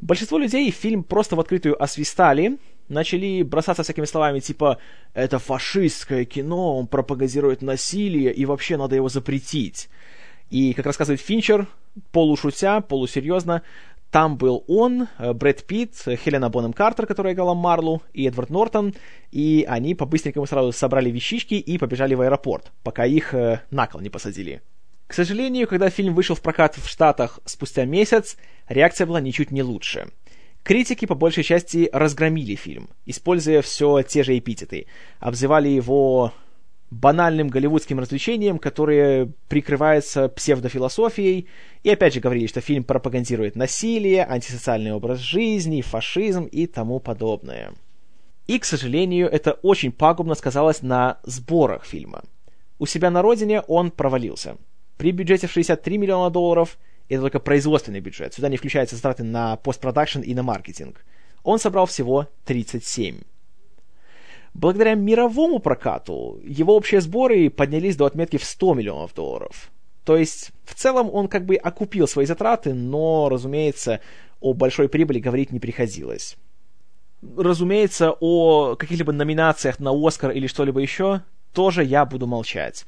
[0.00, 4.78] Большинство людей фильм просто в открытую освистали, начали бросаться всякими словами типа
[5.14, 9.88] «это фашистское кино, он пропагандирует насилие, и вообще надо его запретить».
[10.50, 11.66] И, как рассказывает Финчер,
[12.10, 13.62] полушутя, полусерьезно,
[14.12, 18.94] там был он, э, Брэд Питт, Хелена Бонем Картер, которая играла Марлу, и Эдвард Нортон,
[19.30, 24.02] и они по-быстренькому сразу собрали вещички и побежали в аэропорт, пока их э, на кол
[24.02, 24.60] не посадили.
[25.06, 28.36] К сожалению, когда фильм вышел в прокат в Штатах спустя месяц,
[28.68, 30.08] реакция была ничуть не лучше.
[30.62, 34.88] Критики по большей части разгромили фильм, используя все те же эпитеты.
[35.20, 36.34] Обзывали его
[36.92, 41.48] банальным голливудским развлечением, которое прикрывается псевдофилософией,
[41.82, 47.72] и опять же говорили, что фильм пропагандирует насилие, антисоциальный образ жизни, фашизм и тому подобное.
[48.46, 52.24] И, к сожалению, это очень пагубно сказалось на сборах фильма.
[52.78, 54.56] У себя на родине он провалился.
[54.98, 56.78] При бюджете в 63 миллиона долларов,
[57.08, 61.04] это только производственный бюджет, сюда не включаются затраты на постпродакшн и на маркетинг,
[61.42, 63.20] он собрал всего 37.
[64.54, 69.70] Благодаря мировому прокату его общие сборы поднялись до отметки в 100 миллионов долларов.
[70.04, 74.00] То есть, в целом, он как бы окупил свои затраты, но, разумеется,
[74.40, 76.36] о большой прибыли говорить не приходилось.
[77.36, 82.84] Разумеется, о каких-либо номинациях на Оскар или что-либо еще тоже я буду молчать.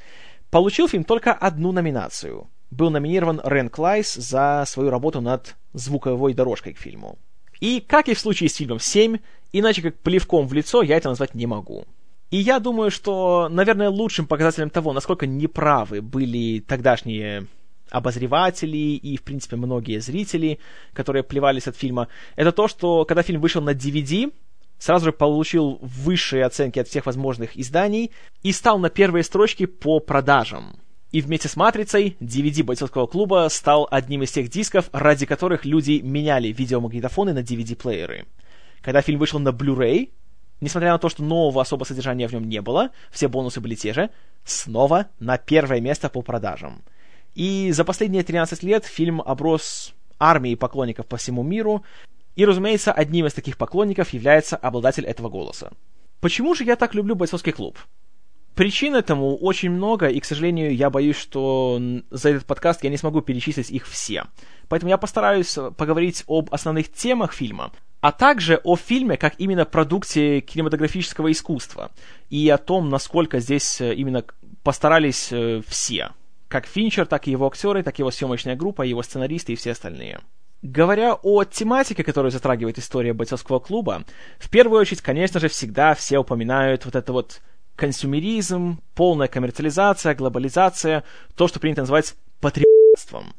[0.50, 2.48] Получил фильм только одну номинацию.
[2.70, 7.18] Был номинирован Рен Клайс за свою работу над звуковой дорожкой к фильму.
[7.64, 9.16] И, как и в случае с фильмом 7,
[9.52, 11.86] иначе как плевком в лицо я это назвать не могу.
[12.30, 17.46] И я думаю, что, наверное, лучшим показателем того, насколько неправы были тогдашние
[17.88, 20.58] обозреватели и, в принципе, многие зрители,
[20.92, 24.30] которые плевались от фильма, это то, что когда фильм вышел на DVD,
[24.78, 28.10] сразу же получил высшие оценки от всех возможных изданий
[28.42, 30.76] и стал на первые строчки по продажам.
[31.14, 36.00] И вместе с «Матрицей» DVD бойцовского клуба стал одним из тех дисков, ради которых люди
[36.02, 38.26] меняли видеомагнитофоны на DVD-плееры.
[38.80, 40.10] Когда фильм вышел на Blu-ray,
[40.60, 43.92] несмотря на то, что нового особого содержания в нем не было, все бонусы были те
[43.92, 44.10] же,
[44.44, 46.82] снова на первое место по продажам.
[47.36, 51.84] И за последние 13 лет фильм оброс армией поклонников по всему миру,
[52.34, 55.70] и, разумеется, одним из таких поклонников является обладатель этого голоса.
[56.18, 57.78] Почему же я так люблю бойцовский клуб?
[58.54, 62.96] Причин этому очень много, и, к сожалению, я боюсь, что за этот подкаст я не
[62.96, 64.26] смогу перечислить их все.
[64.68, 70.40] Поэтому я постараюсь поговорить об основных темах фильма, а также о фильме как именно продукте
[70.40, 71.90] кинематографического искусства,
[72.30, 74.24] и о том, насколько здесь э, именно
[74.62, 76.10] постарались э, все.
[76.46, 79.72] Как Финчер, так и его актеры, так и его съемочная группа, его сценаристы и все
[79.72, 80.20] остальные.
[80.62, 84.04] Говоря о тематике, которую затрагивает история бойцовского клуба,
[84.38, 87.42] в первую очередь, конечно же, всегда все упоминают вот это вот
[87.76, 93.34] консюмеризм, полная коммерциализация, глобализация, то, что принято называть потребительством.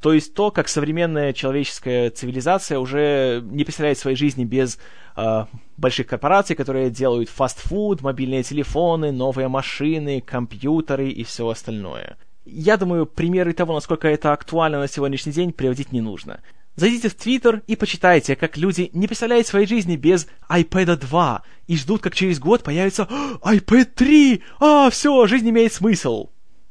[0.00, 4.78] То есть то, как современная человеческая цивилизация уже не представляет своей жизни без
[5.16, 5.46] э,
[5.76, 12.16] больших корпораций, которые делают фастфуд, мобильные телефоны, новые машины, компьютеры и все остальное.
[12.44, 16.40] Я думаю, примеры того, насколько это актуально на сегодняшний день, приводить не нужно.
[16.78, 21.76] Зайдите в Твиттер и почитайте, как люди не представляют своей жизни без iPad 2 и
[21.76, 23.08] ждут, как через год появится
[23.42, 26.28] iPad 3, а, все, жизнь имеет смысл.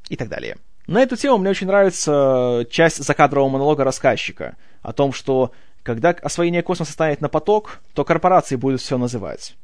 [0.08, 0.60] И так далее.
[0.88, 5.52] На эту тему мне очень нравится часть закадрового монолога рассказчика о том, что
[5.84, 9.58] когда освоение космоса станет на поток, то корпорации будут все называть.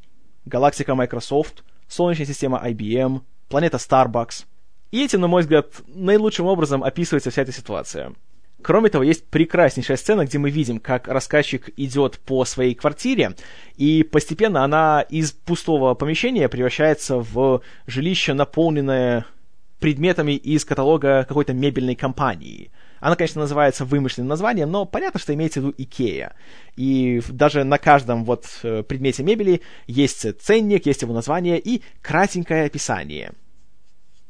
[0.43, 4.43] Галактика Microsoft, Солнечная система IBM, планета Starbucks.
[4.91, 8.11] И этим, на мой взгляд, наилучшим образом описывается вся эта ситуация.
[8.63, 13.35] Кроме того, есть прекраснейшая сцена, где мы видим, как рассказчик идет по своей квартире,
[13.75, 19.25] и постепенно она из пустого помещения превращается в жилище, наполненное
[19.79, 22.71] предметами из каталога какой-то мебельной компании.
[23.01, 26.33] Она, конечно, называется вымышленным названием, но понятно, что имеется в виду Икея.
[26.77, 32.63] И даже на каждом вот э, предмете мебели есть ценник, есть его название и кратенькое
[32.63, 33.33] описание.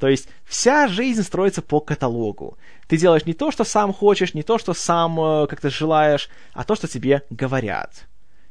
[0.03, 2.57] То есть вся жизнь строится по каталогу.
[2.89, 6.65] Ты делаешь не то, что сам хочешь, не то, что сам э, как-то желаешь, а
[6.65, 8.05] то, что тебе говорят.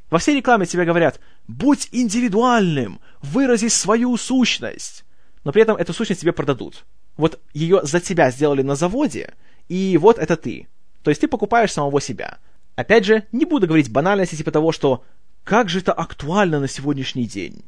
[0.09, 3.01] Во всей рекламе тебе говорят «Будь индивидуальным!
[3.21, 5.05] Вырази свою сущность!»
[5.45, 6.87] но при этом эту сущность тебе продадут.
[7.19, 9.35] Вот ее за тебя сделали на заводе,
[9.69, 10.69] и вот это ты.
[11.03, 12.39] То есть ты покупаешь самого себя.
[12.77, 15.05] Опять же, не буду говорить банальности типа того, что
[15.45, 17.63] как же это актуально на сегодняшний день.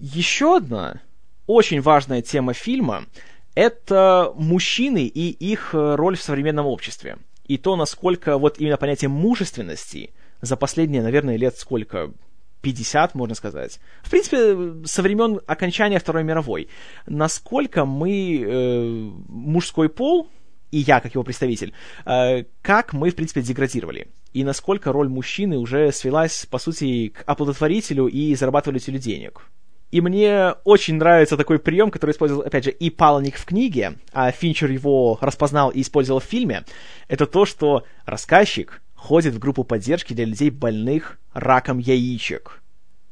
[0.00, 1.00] Еще одна
[1.50, 3.06] очень важная тема фильма—
[3.54, 7.18] это мужчины и их роль в современном обществе.
[7.44, 10.10] И то, насколько вот именно понятие мужественности
[10.40, 12.12] за последние, наверное, лет сколько,
[12.62, 13.80] 50, можно сказать.
[14.02, 16.68] В принципе, со времен окончания Второй мировой.
[17.06, 20.28] Насколько мы, э, мужской пол,
[20.70, 21.72] и я, как его представитель,
[22.04, 24.08] э, как мы, в принципе, деградировали.
[24.32, 29.50] И насколько роль мужчины уже свелась, по сути, к оплодотворителю и зарабатывателю денег.
[29.90, 34.30] И мне очень нравится такой прием, который использовал, опять же, и Палник в книге, а
[34.30, 36.64] Финчер его распознал и использовал в фильме.
[37.08, 42.62] Это то, что рассказчик ходит в группу поддержки для людей больных раком яичек.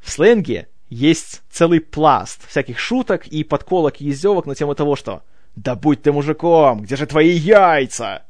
[0.01, 5.23] В сленге есть целый пласт всяких шуток и подколок и издевок на тему того, что
[5.57, 6.83] «Да будь ты мужиком!
[6.83, 8.23] Где же твои яйца?»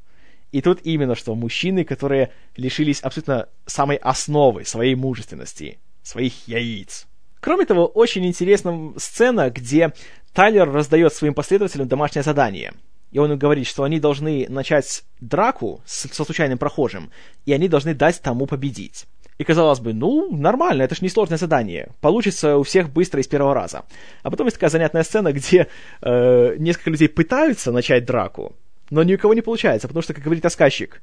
[0.51, 7.07] И тут именно что мужчины, которые лишились абсолютно самой основы своей мужественности, своих яиц.
[7.41, 9.93] Кроме того, очень интересна сцена, где
[10.33, 12.73] Тайлер раздает своим последователям домашнее задание—
[13.11, 17.11] и он говорит, что они должны начать драку с, со случайным прохожим,
[17.47, 19.07] и они должны дать тому победить.
[19.39, 21.91] И казалось бы, ну, нормально, это же несложное задание.
[22.01, 23.85] Получится у всех быстро и с первого раза.
[24.23, 25.69] А потом есть такая занятная сцена, где
[26.03, 28.57] э, несколько людей пытаются начать драку,
[28.91, 31.01] но ни у кого не получается, потому что, как говорит рассказчик,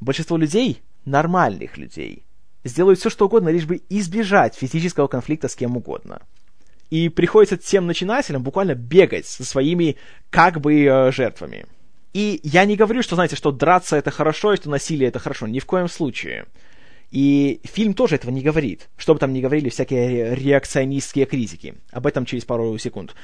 [0.00, 2.24] большинство людей, нормальных людей,
[2.64, 6.20] сделают все, что угодно, лишь бы избежать физического конфликта с кем угодно
[6.90, 9.96] и приходится тем начинателям буквально бегать со своими
[10.30, 11.66] как бы э, жертвами.
[12.14, 15.46] И я не говорю, что, знаете, что драться это хорошо, и что насилие это хорошо.
[15.46, 16.46] Ни в коем случае.
[17.10, 21.74] И фильм тоже этого не говорит, что бы там ни говорили всякие реакционистские критики.
[21.90, 23.14] Об этом через пару секунд.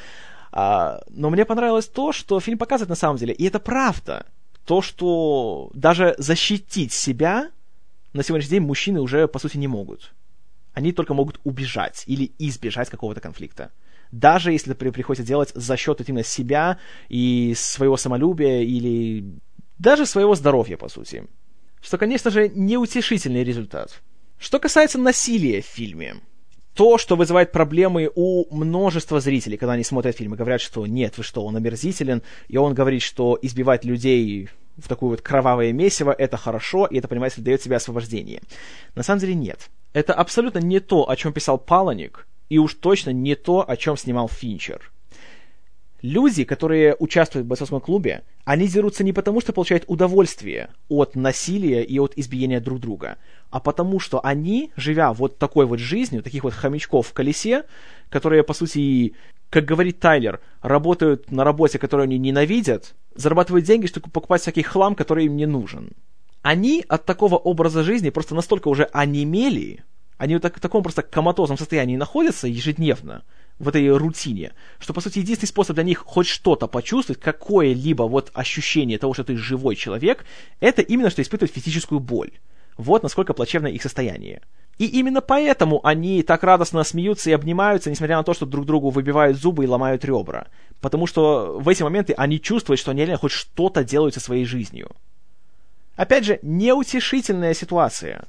[0.52, 4.26] А, но мне понравилось то, что фильм показывает на самом деле, и это правда,
[4.64, 7.50] то, что даже защитить себя
[8.14, 10.14] на сегодняшний день мужчины уже, по сути, не могут.
[10.72, 13.72] Они только могут убежать или избежать какого-то конфликта.
[14.12, 19.24] Даже если это приходится делать за счет именно себя и своего самолюбия или
[19.78, 21.24] даже своего здоровья, по сути.
[21.82, 24.00] Что, конечно же, неутешительный результат.
[24.38, 26.16] Что касается насилия в фильме,
[26.74, 31.18] то, что вызывает проблемы у множества зрителей, когда они смотрят фильм и говорят, что нет,
[31.18, 36.14] вы что, он омерзителен, и он говорит, что избивать людей в такое вот кровавое месиво,
[36.16, 38.42] это хорошо, и это, понимаете, дает себе освобождение.
[38.94, 39.70] На самом деле нет.
[39.92, 43.96] Это абсолютно не то, о чем писал Паланик, и уж точно не то, о чем
[43.96, 44.92] снимал Финчер
[46.04, 51.82] люди, которые участвуют в бойцовском клубе, они дерутся не потому, что получают удовольствие от насилия
[51.82, 53.16] и от избиения друг друга,
[53.50, 57.64] а потому что они, живя вот такой вот жизнью, таких вот хомячков в колесе,
[58.10, 59.14] которые, по сути,
[59.48, 64.94] как говорит Тайлер, работают на работе, которую они ненавидят, зарабатывают деньги, чтобы покупать всякий хлам,
[64.94, 65.92] который им не нужен.
[66.42, 69.84] Они от такого образа жизни просто настолько уже онемели,
[70.18, 73.24] они вот в таком просто коматозном состоянии находятся ежедневно,
[73.58, 78.30] в этой рутине, что, по сути, единственный способ для них хоть что-то почувствовать, какое-либо вот
[78.34, 80.24] ощущение того, что ты живой человек,
[80.60, 82.32] это именно что испытывать физическую боль.
[82.76, 84.42] Вот насколько плачевно их состояние.
[84.78, 88.90] И именно поэтому они так радостно смеются и обнимаются, несмотря на то, что друг другу
[88.90, 90.46] выбивают зубы и ломают ребра.
[90.80, 94.44] Потому что в эти моменты они чувствуют, что они реально хоть что-то делают со своей
[94.44, 94.90] жизнью.
[95.96, 98.24] Опять же, неутешительная ситуация.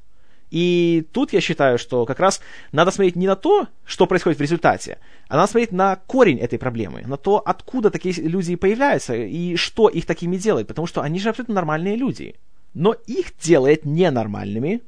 [0.51, 2.39] И тут я считаю, что как раз
[2.71, 6.59] надо смотреть не на то, что происходит в результате, а надо смотреть на корень этой
[6.59, 11.19] проблемы, на то, откуда такие люди появляются и что их такими делает, потому что они
[11.19, 12.35] же абсолютно нормальные люди.
[12.75, 14.81] Но их делает ненормальными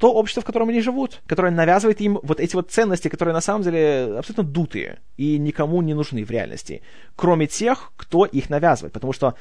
[0.00, 3.42] то общество, в котором они живут, которое навязывает им вот эти вот ценности, которые на
[3.42, 6.80] самом деле абсолютно дутые и никому не нужны в реальности,
[7.16, 9.34] кроме тех, кто их навязывает, потому что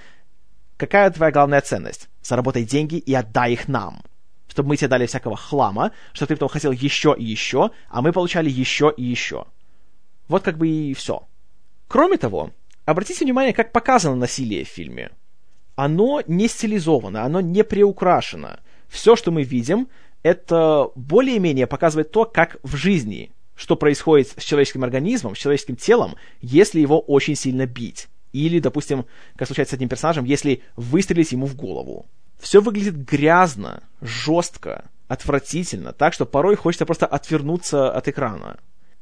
[0.76, 2.10] какая твоя главная ценность?
[2.22, 4.02] Заработай деньги и отдай их нам
[4.50, 8.12] чтобы мы тебе дали всякого хлама, что ты потом хотел еще и еще, а мы
[8.12, 9.46] получали еще и еще.
[10.28, 11.28] Вот как бы и все.
[11.88, 12.50] Кроме того,
[12.84, 15.12] обратите внимание, как показано насилие в фильме.
[15.76, 18.60] Оно не стилизовано, оно не приукрашено.
[18.90, 19.88] Все, что мы видим,
[20.24, 26.16] это более-менее показывает то, как в жизни, что происходит с человеческим организмом, с человеческим телом,
[26.42, 28.08] если его очень сильно бить.
[28.32, 29.06] Или, допустим,
[29.36, 32.06] как случается с одним персонажем, если выстрелить ему в голову.
[32.40, 38.60] Все выглядит грязно, жестко, отвратительно, так что порой хочется просто отвернуться от экрана.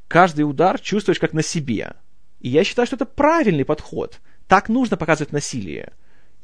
[0.07, 1.93] Каждый удар чувствуешь как на себе.
[2.39, 4.19] И я считаю, что это правильный подход.
[4.47, 5.93] Так нужно показывать насилие.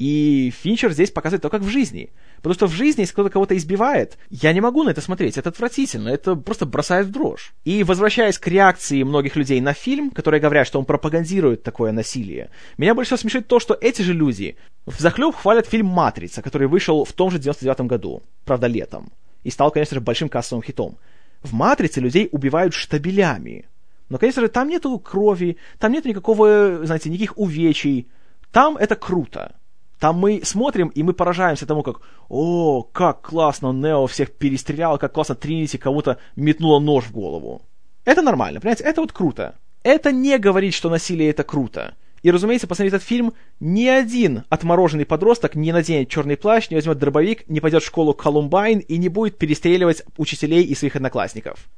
[0.04, 2.10] И Финчер здесь показывает то, как в жизни.
[2.38, 5.48] Потому что в жизни, если кто-то кого-то избивает, я не могу на это смотреть, это
[5.48, 7.54] отвратительно, это просто бросает в дрожь.
[7.64, 12.50] И возвращаясь к реакции многих людей на фильм, которые говорят, что он пропагандирует такое насилие,
[12.78, 16.68] меня больше всего смешит то, что эти же люди в захлеб хвалят фильм «Матрица», который
[16.68, 19.10] вышел в том же 99 году, правда, летом,
[19.46, 20.98] и стал, конечно же, большим кассовым хитом.
[21.44, 23.70] В «Матрице» людей убивают штабелями.
[24.10, 28.10] Но, конечно же, там нету крови, там нет никакого, знаете, никаких увечий.
[28.52, 29.56] Там это круто.
[30.04, 35.14] Там мы смотрим, и мы поражаемся тому, как «О, как классно Нео всех перестрелял, как
[35.14, 37.62] классно Тринити кого-то метнула нож в голову».
[38.04, 39.56] Это нормально, понимаете, это вот круто.
[39.82, 41.96] Это не говорит, что насилие это круто.
[42.22, 46.98] И, разумеется, посмотрев этот фильм, ни один отмороженный подросток не наденет черный плащ, не возьмет
[46.98, 51.70] дробовик, не пойдет в школу Колумбайн и не будет перестреливать учителей и своих одноклассников.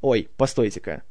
[0.00, 1.02] Ой, постойте-ка.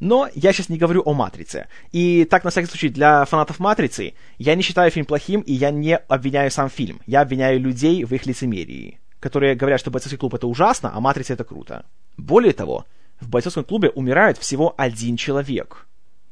[0.00, 1.68] Но я сейчас не говорю о «Матрице».
[1.92, 5.70] И так, на всякий случай, для фанатов «Матрицы» я не считаю фильм плохим, и я
[5.70, 7.00] не обвиняю сам фильм.
[7.06, 11.32] Я обвиняю людей в их лицемерии, которые говорят, что «Бойцовский клуб»— это ужасно, а «Матрица»—
[11.34, 11.86] это круто.
[12.18, 12.84] Более того,
[13.20, 15.86] в бойцовском клубе умирает всего один человек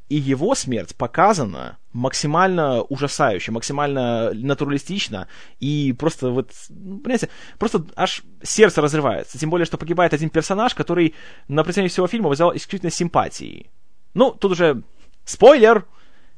[0.09, 5.29] и его смерть показана максимально ужасающе, максимально натуралистично,
[5.61, 9.39] и просто вот, ну, понимаете, просто аж сердце разрывается.
[9.39, 11.15] Тем более, что погибает один персонаж, который
[11.49, 13.71] на протяжении всего фильма вызывал исключительно симпатии.
[14.13, 14.83] Ну, тут уже
[15.25, 15.87] спойлер!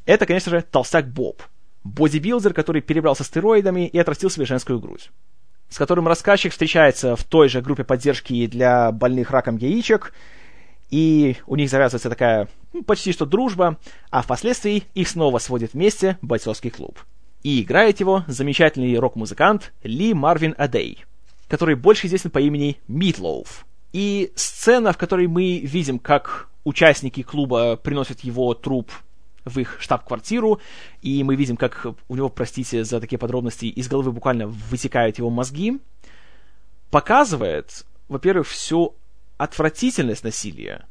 [0.05, 1.43] Это, конечно же, толстяк Боб.
[1.83, 5.11] Бодибилдер, который перебрался стероидами и отрастил себе женскую грудь
[5.69, 10.13] с которым рассказчик встречается в той же группе поддержки для больных раком яичек,
[10.91, 13.79] и у них завязывается такая ну, почти что дружба,
[14.11, 16.99] а впоследствии их снова сводит вместе бойцовский клуб.
[17.43, 21.05] И играет его замечательный рок-музыкант Ли Марвин Адей,
[21.49, 23.67] который больше известен по имени Митлоуф.
[23.93, 28.91] И сцена, в которой мы видим, как участники клуба приносят его труп
[29.45, 30.61] в их штаб-квартиру,
[31.03, 35.31] и мы видим, как у него, простите за такие подробности, из головы буквально вытекают его
[35.31, 35.79] мозги,
[36.91, 38.97] показывает, во-первых, всю
[39.37, 40.87] отвратительность насилия,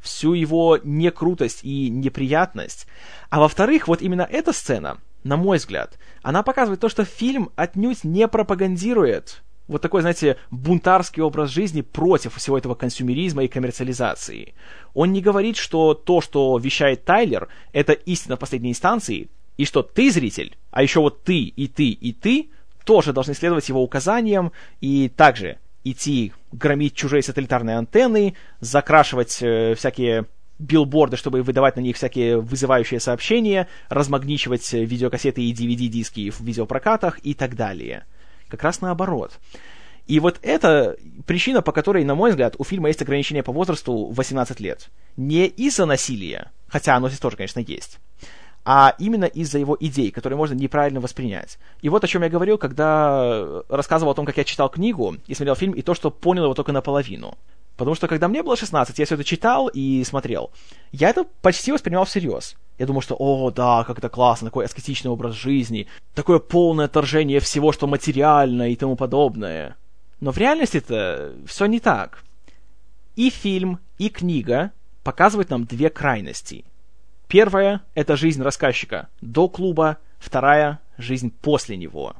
[0.00, 2.86] всю его некрутость и неприятность,
[3.30, 8.04] а во-вторых, вот именно эта сцена, на мой взгляд, она показывает то, что фильм отнюдь
[8.04, 14.54] не пропагандирует вот такой, знаете, бунтарский образ жизни против всего этого консюмеризма и коммерциализации.
[14.94, 19.28] Он не говорит, что то, что вещает Тайлер, это истина в последней инстанции,
[19.58, 22.50] и что ты, зритель, а еще вот ты, и ты, и ты,
[22.84, 30.26] тоже должны следовать его указаниям и также идти громить чужие сателлитарные антенны, закрашивать э, всякие
[30.58, 37.34] билборды, чтобы выдавать на них всякие вызывающие сообщения, размагничивать видеокассеты и DVD-диски в видеопрокатах и
[37.34, 38.04] так далее.
[38.48, 39.38] Как раз наоборот.
[40.06, 40.96] И вот это
[41.26, 44.88] причина, по которой, на мой взгляд, у фильма есть ограничение по возрасту 18 лет.
[45.16, 47.98] Не из-за насилия, хотя оно здесь тоже, конечно, есть,
[48.70, 51.58] а именно из-за его идей, которые можно неправильно воспринять.
[51.80, 55.32] И вот о чем я говорил, когда рассказывал о том, как я читал книгу и
[55.32, 57.38] смотрел фильм, и то, что понял его только наполовину.
[57.78, 60.50] Потому что когда мне было 16, я все это читал и смотрел.
[60.92, 62.56] Я это почти воспринимал всерьез.
[62.76, 67.40] Я думал, что, о, да, как это классно, такой аскетичный образ жизни, такое полное отторжение
[67.40, 69.76] всего, что материально и тому подобное.
[70.20, 72.22] Но в реальности это все не так.
[73.16, 74.72] И фильм, и книга
[75.04, 76.66] показывают нам две крайности.
[77.28, 82.16] Первая— это жизнь рассказчика до клуба, вторая— жизнь после него.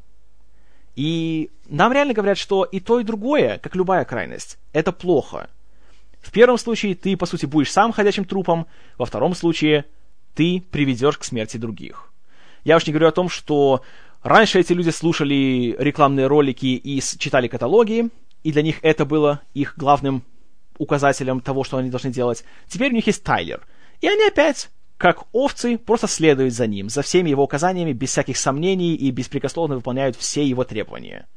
[0.97, 5.49] И нам реально говорят, что и то, и другое, как любая крайность, это плохо.
[6.21, 8.67] В первом случае ты, по сути, будешь сам ходячим трупом,
[8.99, 9.87] во втором случае
[10.35, 12.13] ты приведешь к смерти других.
[12.65, 13.83] Я уж не говорю о том, что
[14.23, 18.11] раньше эти люди слушали рекламные ролики и читали каталоги,
[18.43, 20.23] и для них это было их главным
[20.77, 22.45] указателем того, что они должны делать.
[22.67, 23.67] Теперь у них есть Тайлер.
[24.01, 24.69] И они опять
[24.99, 29.77] как овцы, просто следуют за ним, за всеми его указаниями, без всяких сомнений и беспрекословно
[29.77, 31.29] выполняют все его требования.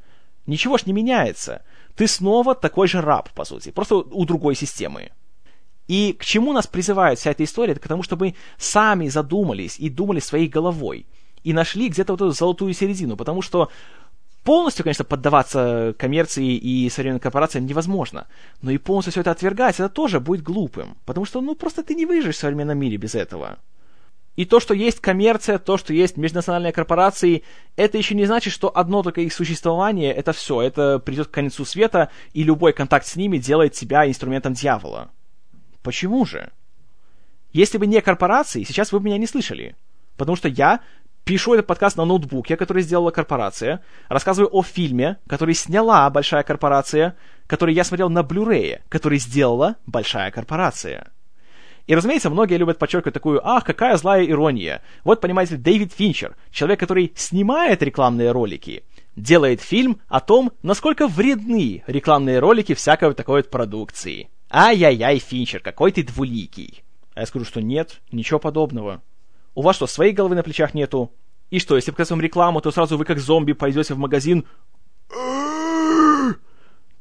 [0.48, 1.62] Ничего ж не меняется.
[1.96, 5.12] Ты снова такой же раб, по сути, просто у другой системы.
[5.88, 7.74] И к чему нас призывает вся эта история?
[7.74, 11.06] Это к тому, чтобы мы сами задумались и думали своей головой.
[11.44, 13.16] И нашли где-то вот эту золотую середину.
[13.16, 13.70] Потому что
[14.44, 18.28] полностью, конечно, поддаваться коммерции и современным корпорациям невозможно.
[18.62, 20.98] Но и полностью все это отвергать, это тоже будет глупым.
[21.06, 23.60] Потому что, ну, просто ты не выживешь в современном мире без этого.
[24.38, 27.44] И то, что есть коммерция, то, что есть межнациональные корпорации,
[27.76, 31.66] это еще не значит, что одно только их существование, это все, это придет к концу
[31.66, 35.12] света, и любой контакт с ними делает тебя инструментом дьявола.
[35.84, 36.52] Почему же?
[37.52, 39.76] Если бы не корпорации, сейчас вы бы меня не слышали.
[40.16, 40.82] Потому что я
[41.24, 47.16] пишу этот подкаст на ноутбуке, который сделала корпорация, рассказываю о фильме, который сняла большая корпорация,
[47.48, 51.12] который я смотрел на Blu-ray, который сделала большая корпорация.
[51.88, 56.80] И, разумеется, многие любят подчеркивать такую «Ах, какая злая ирония!» Вот, понимаете, Дэвид Финчер, человек,
[56.80, 58.84] который снимает рекламные ролики,
[59.16, 64.30] делает фильм о том, насколько вредны рекламные ролики всякой вот такой вот продукции.
[64.50, 66.84] Ай-яй-яй, Финчер, какой ты двуликий.
[67.14, 69.02] А я скажу, что нет, ничего подобного.
[69.54, 71.12] У вас что, своей головы на плечах нету?
[71.50, 74.46] И что, если показать вам рекламу, то сразу вы как зомби пойдете в магазин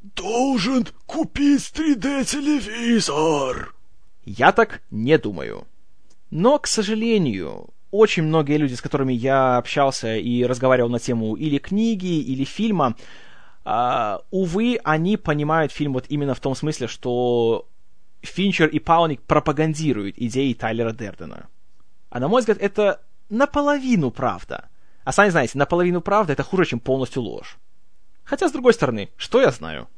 [0.03, 3.75] «Должен купить 3D-телевизор!»
[4.25, 5.67] Я так не думаю.
[6.31, 11.59] Но, к сожалению, очень многие люди, с которыми я общался и разговаривал на тему или
[11.59, 12.97] книги, или фильма,
[13.63, 17.69] Uh, увы, они понимают фильм вот именно в том смысле, что
[18.23, 21.49] Финчер и Пауник пропагандируют идеи Тайлера Дердена.
[22.11, 24.69] А на мой взгляд, это наполовину правда.
[25.05, 27.59] А сами знаете, наполовину правда это хуже, чем полностью ложь.
[28.25, 29.89] Хотя, с другой стороны, что я знаю?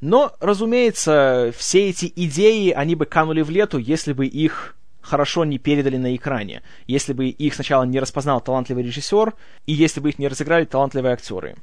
[0.00, 5.58] Но, разумеется, все эти идеи, они бы канули в лету, если бы их хорошо не
[5.58, 9.34] передали на экране, если бы их сначала не распознал талантливый режиссер,
[9.66, 11.56] и если бы их не разыграли талантливые актеры.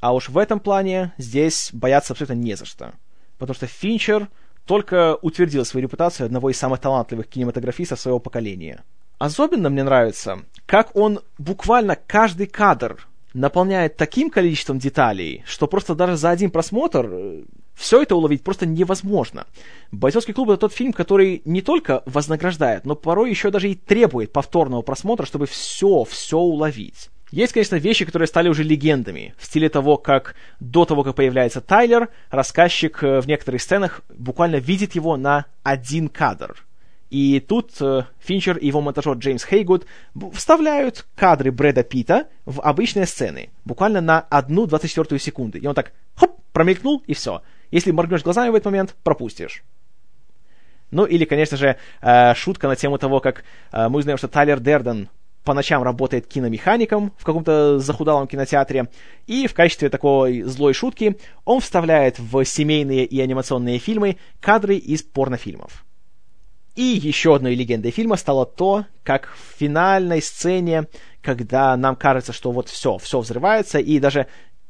[0.00, 2.92] А уж в этом плане здесь бояться абсолютно не за что.
[3.38, 4.28] Потому что Финчер
[4.64, 8.84] только утвердил свою репутацию одного из самых талантливых кинематографистов своего поколения.
[9.18, 16.16] Особенно мне нравится, как он буквально каждый кадр наполняет таким количеством деталей, что просто даже
[16.16, 17.42] за один просмотр э,
[17.74, 19.46] все это уловить просто невозможно.
[19.90, 24.32] «Бойцовский клуб»— это тот фильм, который не только вознаграждает, но порой еще даже и требует
[24.32, 27.10] повторного просмотра, чтобы все, все уловить.
[27.30, 31.60] Есть, конечно, вещи, которые стали уже легендами, в стиле того, как до того, как появляется
[31.60, 36.56] Тайлер, рассказчик э, в некоторых сценах буквально видит его на один кадр—
[37.10, 39.86] и тут э, Финчер и его монтажер Джеймс Хейгуд
[40.32, 45.58] вставляют кадры Брэда Питта в обычные сцены, буквально на одну 24 секунды.
[45.58, 47.42] И он так, хоп, промелькнул, и все.
[47.70, 49.62] Если моргнешь глазами в этот момент, пропустишь.
[50.90, 54.60] Ну или, конечно же, э, шутка на тему того, как э, мы узнаем, что Тайлер
[54.60, 55.08] Дерден
[55.44, 58.88] по ночам работает киномехаником в каком-то захудалом кинотеатре,
[59.26, 65.02] и в качестве такой злой шутки он вставляет в семейные и анимационные фильмы кадры из
[65.02, 65.86] порнофильмов.
[66.78, 70.86] И еще одной легендой фильма стало то, как в финальной сцене,
[71.22, 74.28] когда нам кажется, что вот все, все взрывается, и даже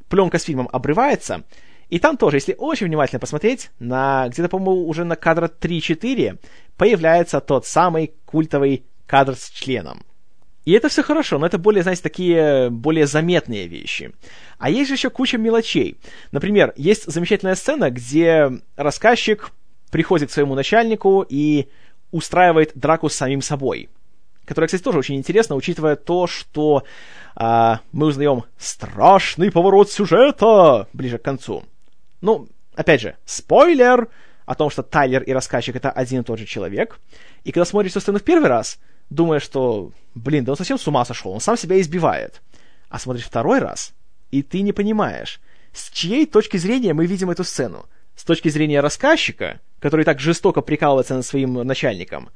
[0.09, 1.45] пленка с фильмом обрывается,
[1.91, 6.39] и там тоже, если очень внимательно посмотреть, на где-то, по-моему, уже на кадра 3-4
[6.79, 10.03] появляется тот самый культовый кадр с членом.
[10.65, 14.15] И это все хорошо, но это более, знаете, такие более заметные вещи.
[14.57, 15.99] А есть же еще куча мелочей.
[16.33, 19.51] Например, есть замечательная сцена, где рассказчик
[19.91, 21.69] приходит к своему начальнику и
[22.11, 23.89] устраивает драку с самим собой.
[24.45, 26.85] Которая, кстати, тоже очень интересна, учитывая то, что
[27.37, 31.65] а, мы узнаем страшный поворот сюжета ближе к концу.
[32.21, 34.09] Ну, опять же, спойлер
[34.47, 36.99] о том, что Тайлер и рассказчик это один и тот же человек.
[37.45, 38.79] И когда смотришь эту сцену в первый раз,
[39.11, 42.41] думаешь, что, блин, да он совсем с ума сошел, он сам себя избивает.
[42.89, 43.93] А смотришь второй раз,
[44.31, 45.41] и ты не понимаешь,
[45.75, 47.87] с чьей точки зрения мы видим эту сцену.
[48.19, 52.31] С точки зрения рассказчика, который так жестоко прикалывается над своим начальником,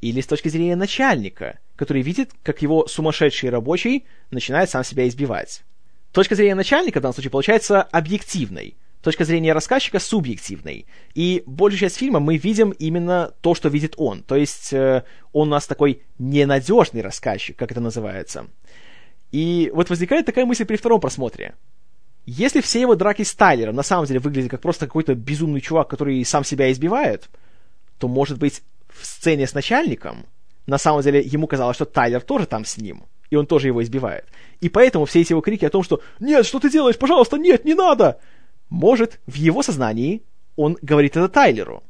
[0.00, 5.62] или с точки зрения начальника, который видит, как его сумасшедший рабочий начинает сам себя избивать.
[6.10, 10.86] Точка зрения начальника в данном случае получается объективной– точка зрения рассказчика субъективной.
[11.14, 14.24] И большую часть фильма мы видим именно то, что видит он.
[14.24, 18.48] То есть э, он у нас такой ненадежный рассказчик, как это называется.
[19.30, 21.54] И вот возникает такая мысль при втором просмотре.
[22.30, 25.88] Если все его драки с Тайлером на самом деле выглядят как просто какой-то безумный чувак,
[25.88, 27.30] который сам себя избивает,
[27.96, 28.60] то, может быть,
[28.90, 30.26] в сцене с начальником
[30.66, 33.82] на самом деле ему казалось, что Тайлер тоже там с ним, и он тоже его
[33.82, 34.26] избивает.
[34.60, 36.98] И поэтому все эти его крики о том, что «Нет, что ты делаешь?
[36.98, 38.20] Пожалуйста, нет, не надо!»
[38.68, 40.22] Может, в его сознании
[40.54, 41.82] он говорит это Тайлеру.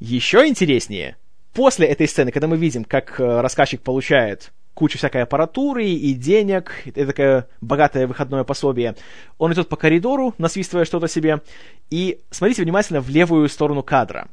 [0.00, 1.16] Еще интереснее,
[1.52, 6.72] после этой сцены, когда мы видим, как э, рассказчик получает кучу всякой аппаратуры и денег,
[6.86, 8.96] это такое богатое выходное пособие,
[9.38, 11.42] он идет по коридору, насвистывая что-то себе,
[11.90, 14.28] и смотрите внимательно в левую сторону кадра.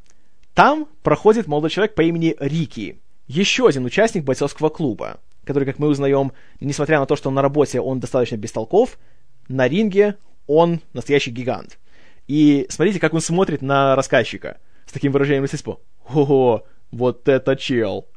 [0.53, 5.87] Там проходит молодой человек по имени Рики, еще один участник бойцовского клуба, который, как мы
[5.87, 8.97] узнаем, несмотря на то, что на работе, он достаточно бестолков,
[9.49, 10.15] на ринге
[10.47, 11.77] он настоящий гигант.
[12.27, 15.79] И смотрите, как он смотрит на рассказчика с таким выражением лица, типа,
[16.09, 18.07] «Ого, вот это чел!»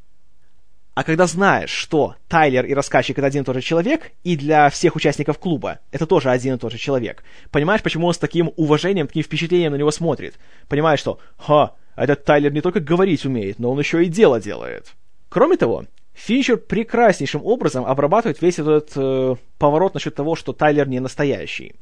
[0.93, 4.69] А когда знаешь, что Тайлер и рассказчик это один и тот же человек, и для
[4.69, 8.51] всех участников клуба это тоже один и тот же человек, понимаешь, почему он с таким
[8.57, 10.35] уважением, таким впечатлением на него смотрит.
[10.67, 14.91] Понимаешь, что, ха, этот Тайлер не только говорить умеет, но он еще и дело делает.
[15.29, 20.99] Кроме того, Финчер прекраснейшим образом обрабатывает весь этот э, поворот насчет того, что Тайлер не
[20.99, 21.75] настоящий.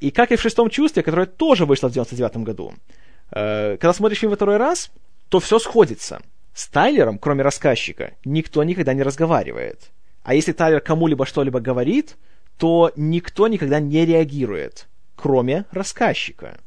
[0.00, 2.74] И как и в «Шестом чувстве», которое тоже вышло в 99 году,
[3.30, 4.90] э, когда смотришь фильм второй раз,
[5.28, 6.20] то все сходится.
[6.58, 9.92] С Тайлером, кроме рассказчика, никто никогда не разговаривает.
[10.24, 12.16] А если Тайлер кому-либо что-либо говорит,
[12.56, 16.58] то никто никогда не реагирует, кроме рассказчика.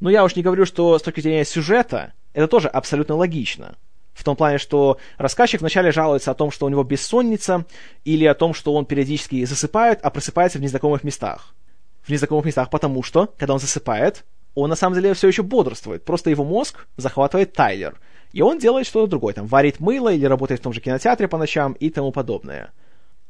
[0.00, 3.78] Но я уж не говорю, что с точки зрения сюжета это тоже абсолютно логично.
[4.12, 7.64] В том плане, что рассказчик вначале жалуется о том, что у него бессонница,
[8.04, 11.54] или о том, что он периодически засыпает, а просыпается в незнакомых местах
[12.02, 14.24] в незнакомых местах, потому что, когда он засыпает,
[14.54, 16.04] он на самом деле все еще бодрствует.
[16.04, 18.00] Просто его мозг захватывает Тайлер.
[18.32, 21.38] И он делает что-то другое, там, варит мыло или работает в том же кинотеатре по
[21.38, 22.72] ночам и тому подобное.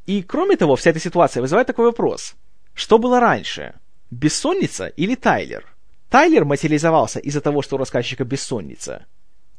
[0.06, 2.34] И кроме того, вся эта ситуация вызывает такой вопрос.
[2.74, 3.74] Что было раньше?
[4.10, 5.66] Бессонница или Тайлер?
[6.08, 9.04] Тайлер материализовался из-за того, что у рассказчика бессонница?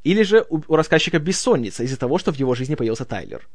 [0.04, 3.48] Или же у, у рассказчика бессонница из-за того, что в его жизни появился Тайлер?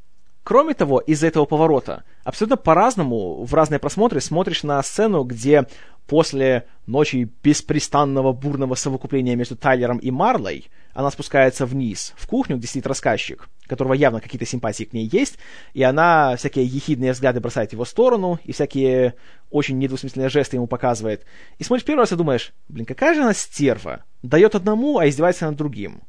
[0.44, 5.66] Кроме того, из-за этого поворота абсолютно по-разному в разные просмотры смотришь на сцену, где
[6.06, 12.66] после ночи беспрестанного бурного совокупления между Тайлером и Марлой она спускается вниз, в кухню, где
[12.66, 15.38] сидит рассказчик, которого явно какие-то симпатии к ней есть,
[15.72, 19.14] и она всякие ехидные взгляды бросает в его сторону, и всякие
[19.50, 21.24] очень недвусмысленные жесты ему показывает.
[21.56, 25.46] И смотришь первый раз и думаешь, блин, какая же она стерва, дает одному, а издевается
[25.46, 26.02] над другим.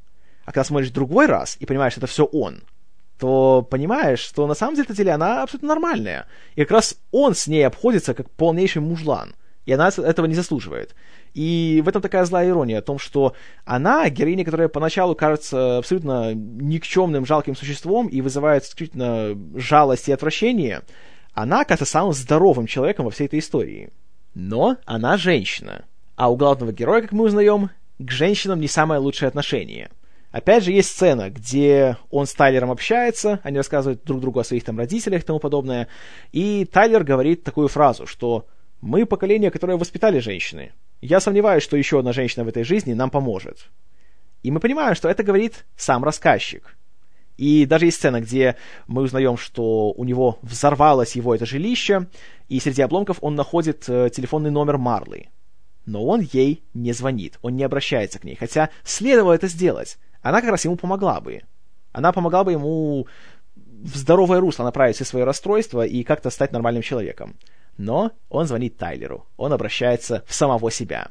[0.43, 2.63] А когда смотришь другой раз и понимаешь, что это все он,
[3.19, 6.27] то понимаешь, что на самом деле она абсолютно нормальная.
[6.55, 9.35] И как раз он с ней обходится как полнейший мужлан.
[9.65, 10.95] И она этого не заслуживает.
[11.33, 13.33] И в этом такая злая ирония, о том, что
[13.65, 20.81] она, героиня, которая поначалу кажется абсолютно никчемным, жалким существом и вызывает исключительно жалость и отвращение,
[21.33, 23.89] она кажется самым здоровым человеком во всей этой истории.
[24.35, 25.85] Но она женщина.
[26.15, 29.89] А у главного героя, как мы узнаем, к женщинам не самое лучшее отношение–
[30.35, 34.65] Опять же, есть сцена, где он с Тайлером общается, они рассказывают друг другу о своих
[34.65, 35.87] там родителях и тому подобное,
[36.33, 38.45] и Тайлер говорит такую фразу, что
[38.81, 40.73] «Мы поколение, которое воспитали женщины.
[40.99, 43.69] Я сомневаюсь, что еще одна женщина в этой жизни нам поможет».
[44.43, 46.75] И мы понимаем, что это говорит сам рассказчик.
[47.37, 48.57] И даже есть сцена, где
[48.87, 52.07] мы узнаем, что у него взорвалось его это жилище,
[52.49, 55.29] и среди обломков он находит э, телефонный номер Марли.
[55.85, 59.97] Но он ей не звонит, он не обращается к ней, хотя следовало это сделать.
[60.25, 61.43] Она как раз ему помогла бы.
[61.91, 63.05] Она помогла бы ему
[63.55, 67.35] в здоровое русло направить все свои расстройства и как-то стать нормальным человеком.
[67.77, 71.09] Но он звонит Тайлеру, он обращается в самого себя.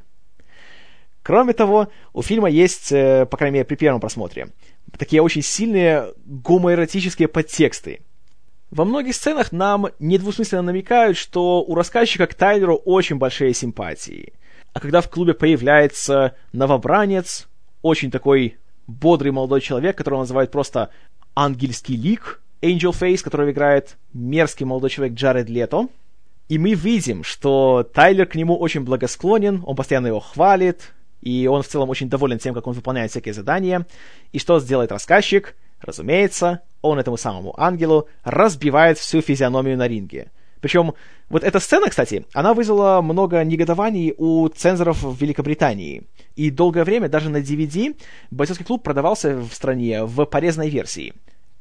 [1.23, 4.49] Кроме того, у фильма есть, э, по крайней мере, при первом просмотре,
[4.99, 8.01] такие очень сильные гомоэротические подтексты.
[8.73, 14.33] Во многих сценах нам недвусмысленно намекают, что у рассказчика к Тайлеру очень большие симпатии.
[14.73, 17.47] А когда в клубе появляется новобранец,
[17.81, 18.57] очень такой
[18.87, 20.91] бодрый молодой человек, которого называют просто
[21.35, 25.89] ангельский лик, Angel Face, которого играет мерзкий молодой человек Джаред Лето,
[26.49, 31.63] и мы видим, что Тайлер к нему очень благосклонен, он постоянно его хвалит, и он
[31.63, 33.87] в целом очень доволен тем, как он выполняет всякие задания.
[34.33, 35.55] И что сделает рассказчик?
[35.81, 40.31] Разумеется, он этому самому ангелу разбивает всю физиономию на ринге.
[40.61, 40.95] Причем
[41.31, 46.05] вот эта сцена, кстати, она вызвала много негодований у цензоров в Великобритании.
[46.37, 47.97] И долгое время даже на DVD
[48.31, 51.15] бойцовский клуб продавался в стране в порезанной версии.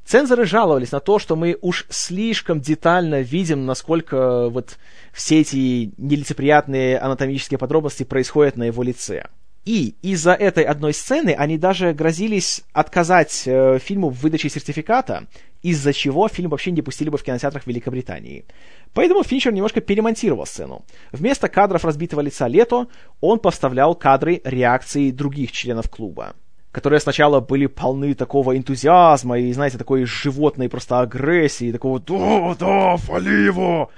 [0.05, 4.77] Цензоры жаловались на то, что мы уж слишком детально видим, насколько вот
[5.13, 9.27] все эти нелицеприятные анатомические подробности происходят на его лице.
[9.65, 15.27] И из-за этой одной сцены они даже грозились отказать э, фильму в выдаче сертификата,
[15.61, 18.45] из-за чего фильм вообще не пустили бы в кинотеатрах Великобритании.
[18.93, 20.83] Поэтому Финчер немножко перемонтировал сцену.
[21.13, 22.87] Вместо кадров разбитого лица Лето
[23.21, 26.35] он поставлял кадры реакции других членов клуба
[26.73, 32.97] которые сначала были полны такого энтузиазма и, знаете, такой животной просто агрессии, такого «Да, да,
[32.97, 33.91] фали его!»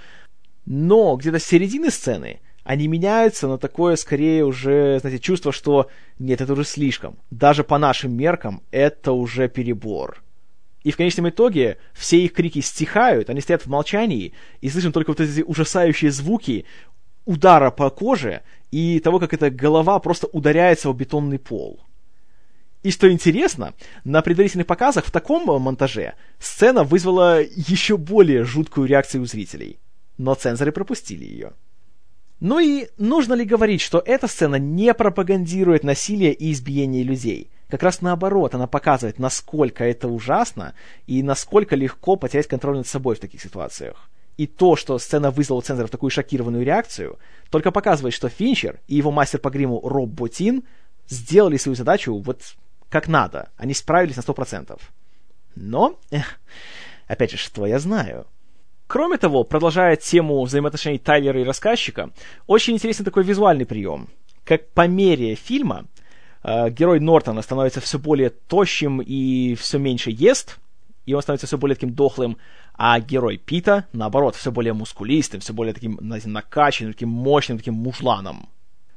[0.66, 5.88] Но где-то с середины сцены они меняются на такое, скорее, уже, знаете, чувство, что
[6.18, 7.16] нет, это уже слишком.
[7.30, 10.24] Даже по нашим меркам это уже перебор.
[10.82, 15.12] И в конечном итоге все их крики стихают, они стоят в молчании, и слышим только
[15.12, 16.66] вот эти ужасающие звуки
[17.26, 18.42] удара по коже
[18.72, 21.80] и того, как эта голова просто ударяется в бетонный пол.
[22.82, 29.22] И что интересно, на предварительных показах в таком монтаже сцена вызвала еще более жуткую реакцию
[29.22, 29.78] у зрителей.
[30.18, 31.54] Но цензоры пропустили ее.
[32.40, 37.50] Ну и нужно ли говорить, что эта сцена не пропагандирует насилие и избиение людей?
[37.70, 40.76] Как раз наоборот, она показывает, насколько это ужасно
[41.08, 44.10] и насколько легко потерять контроль над собой в таких ситуациях.
[44.38, 47.18] И то, что сцена вызвала у цензоров такую шокированную реакцию,
[47.50, 50.64] только показывает, что Финчер и его мастер по гриму Роб Ботин
[51.08, 52.42] сделали свою задачу вот
[52.90, 53.50] как надо.
[53.58, 54.80] Они справились на 100%.
[55.56, 56.40] Но, эх,
[57.08, 58.28] опять же, что я знаю?
[58.88, 62.12] Кроме того, продолжая тему взаимоотношений Тайлера и рассказчика,
[62.46, 64.10] очень интересный такой визуальный прием.
[64.44, 65.86] Как по мере фильма
[66.44, 70.60] э, герой Нортона становится все более тощим и все меньше ест,
[71.08, 72.38] и он становится все более таким дохлым,
[72.76, 77.74] а герой Пита, наоборот, все более мускулистым, все более таким, знаете, накачанным, таким мощным, таким
[77.74, 78.50] мужланом.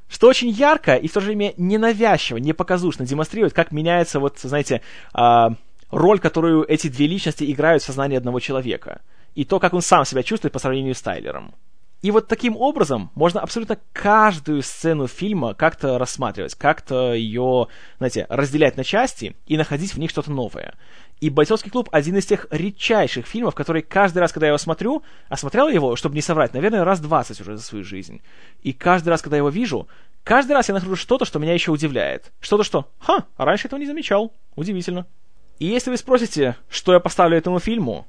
[0.08, 4.38] Что очень ярко и в то же время ненавязчиво, не показушно демонстрирует, как меняется, вот,
[4.38, 4.82] знаете,
[5.14, 5.48] э,
[5.90, 9.00] роль, которую эти две личности играют в сознании одного человека.
[9.38, 11.54] И то, как он сам себя чувствует по сравнению с Тайлером.
[12.02, 17.68] И вот таким образом можно абсолютно каждую сцену фильма как-то рассматривать, как-то ее,
[17.98, 20.74] знаете, разделять на части и находить в них что-то новое.
[21.20, 25.04] И «Бойцовский клуб»— один из тех редчайших фильмов, который каждый раз, когда я его смотрю,
[25.28, 28.20] а его, чтобы не соврать, наверное, раз двадцать уже за свою жизнь.
[28.62, 29.86] И каждый раз, когда я его вижу,
[30.24, 32.32] каждый раз я нахожу что-то, что меня еще удивляет.
[32.40, 34.32] Что-то, что «Ха, раньше этого не замечал.
[34.56, 35.06] Удивительно».
[35.60, 38.04] И если вы спросите, что я поставлю этому фильму,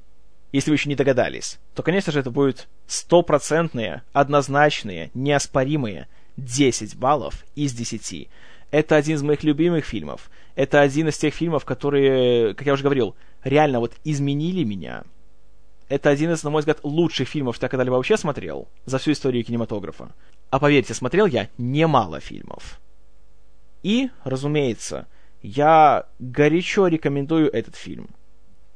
[0.52, 7.44] если вы еще не догадались, то, конечно же, это будет стопроцентные, однозначные, неоспоримые 10 баллов
[7.54, 8.28] из 10.
[8.70, 10.30] Это один из моих любимых фильмов.
[10.54, 15.04] Это один из тех фильмов, которые, как я уже говорил, реально вот изменили меня.
[15.88, 19.12] Это один из, на мой взгляд, лучших фильмов, что я когда-либо вообще смотрел за всю
[19.12, 20.10] историю кинематографа.
[20.50, 22.80] А поверьте, смотрел я немало фильмов.
[23.82, 25.06] И, разумеется,
[25.42, 28.10] я горячо рекомендую этот фильм.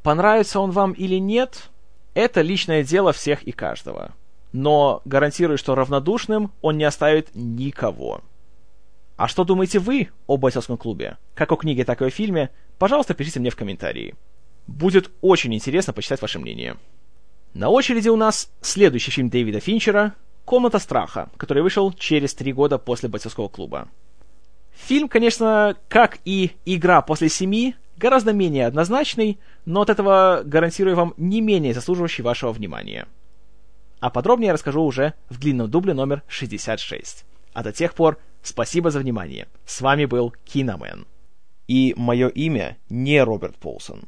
[0.04, 1.70] Понравится он вам или нет,
[2.12, 4.12] это личное дело всех и каждого.
[4.52, 8.20] Но гарантирую, что равнодушным он не оставит никого.
[9.16, 11.16] А что думаете вы о бойцовском клубе?
[11.34, 12.50] Как о книге, так и о фильме?
[12.78, 14.14] Пожалуйста, пишите мне в комментарии.
[14.66, 16.76] Будет очень интересно почитать ваше мнение.
[17.54, 22.76] На очереди у нас следующий фильм Дэвида Финчера «Комната страха», который вышел через три года
[22.76, 23.88] после бойцовского клуба.
[24.74, 31.14] Фильм, конечно, как и «Игра после семи», гораздо менее однозначный, но от этого гарантирую вам
[31.16, 33.06] не менее заслуживающий вашего внимания.
[34.00, 37.24] А подробнее я расскажу уже в длинном дубле номер 66.
[37.52, 39.48] А до тех пор Спасибо за внимание.
[39.64, 41.06] С вами был Киномен.
[41.66, 44.02] И мое имя не Роберт Полсон.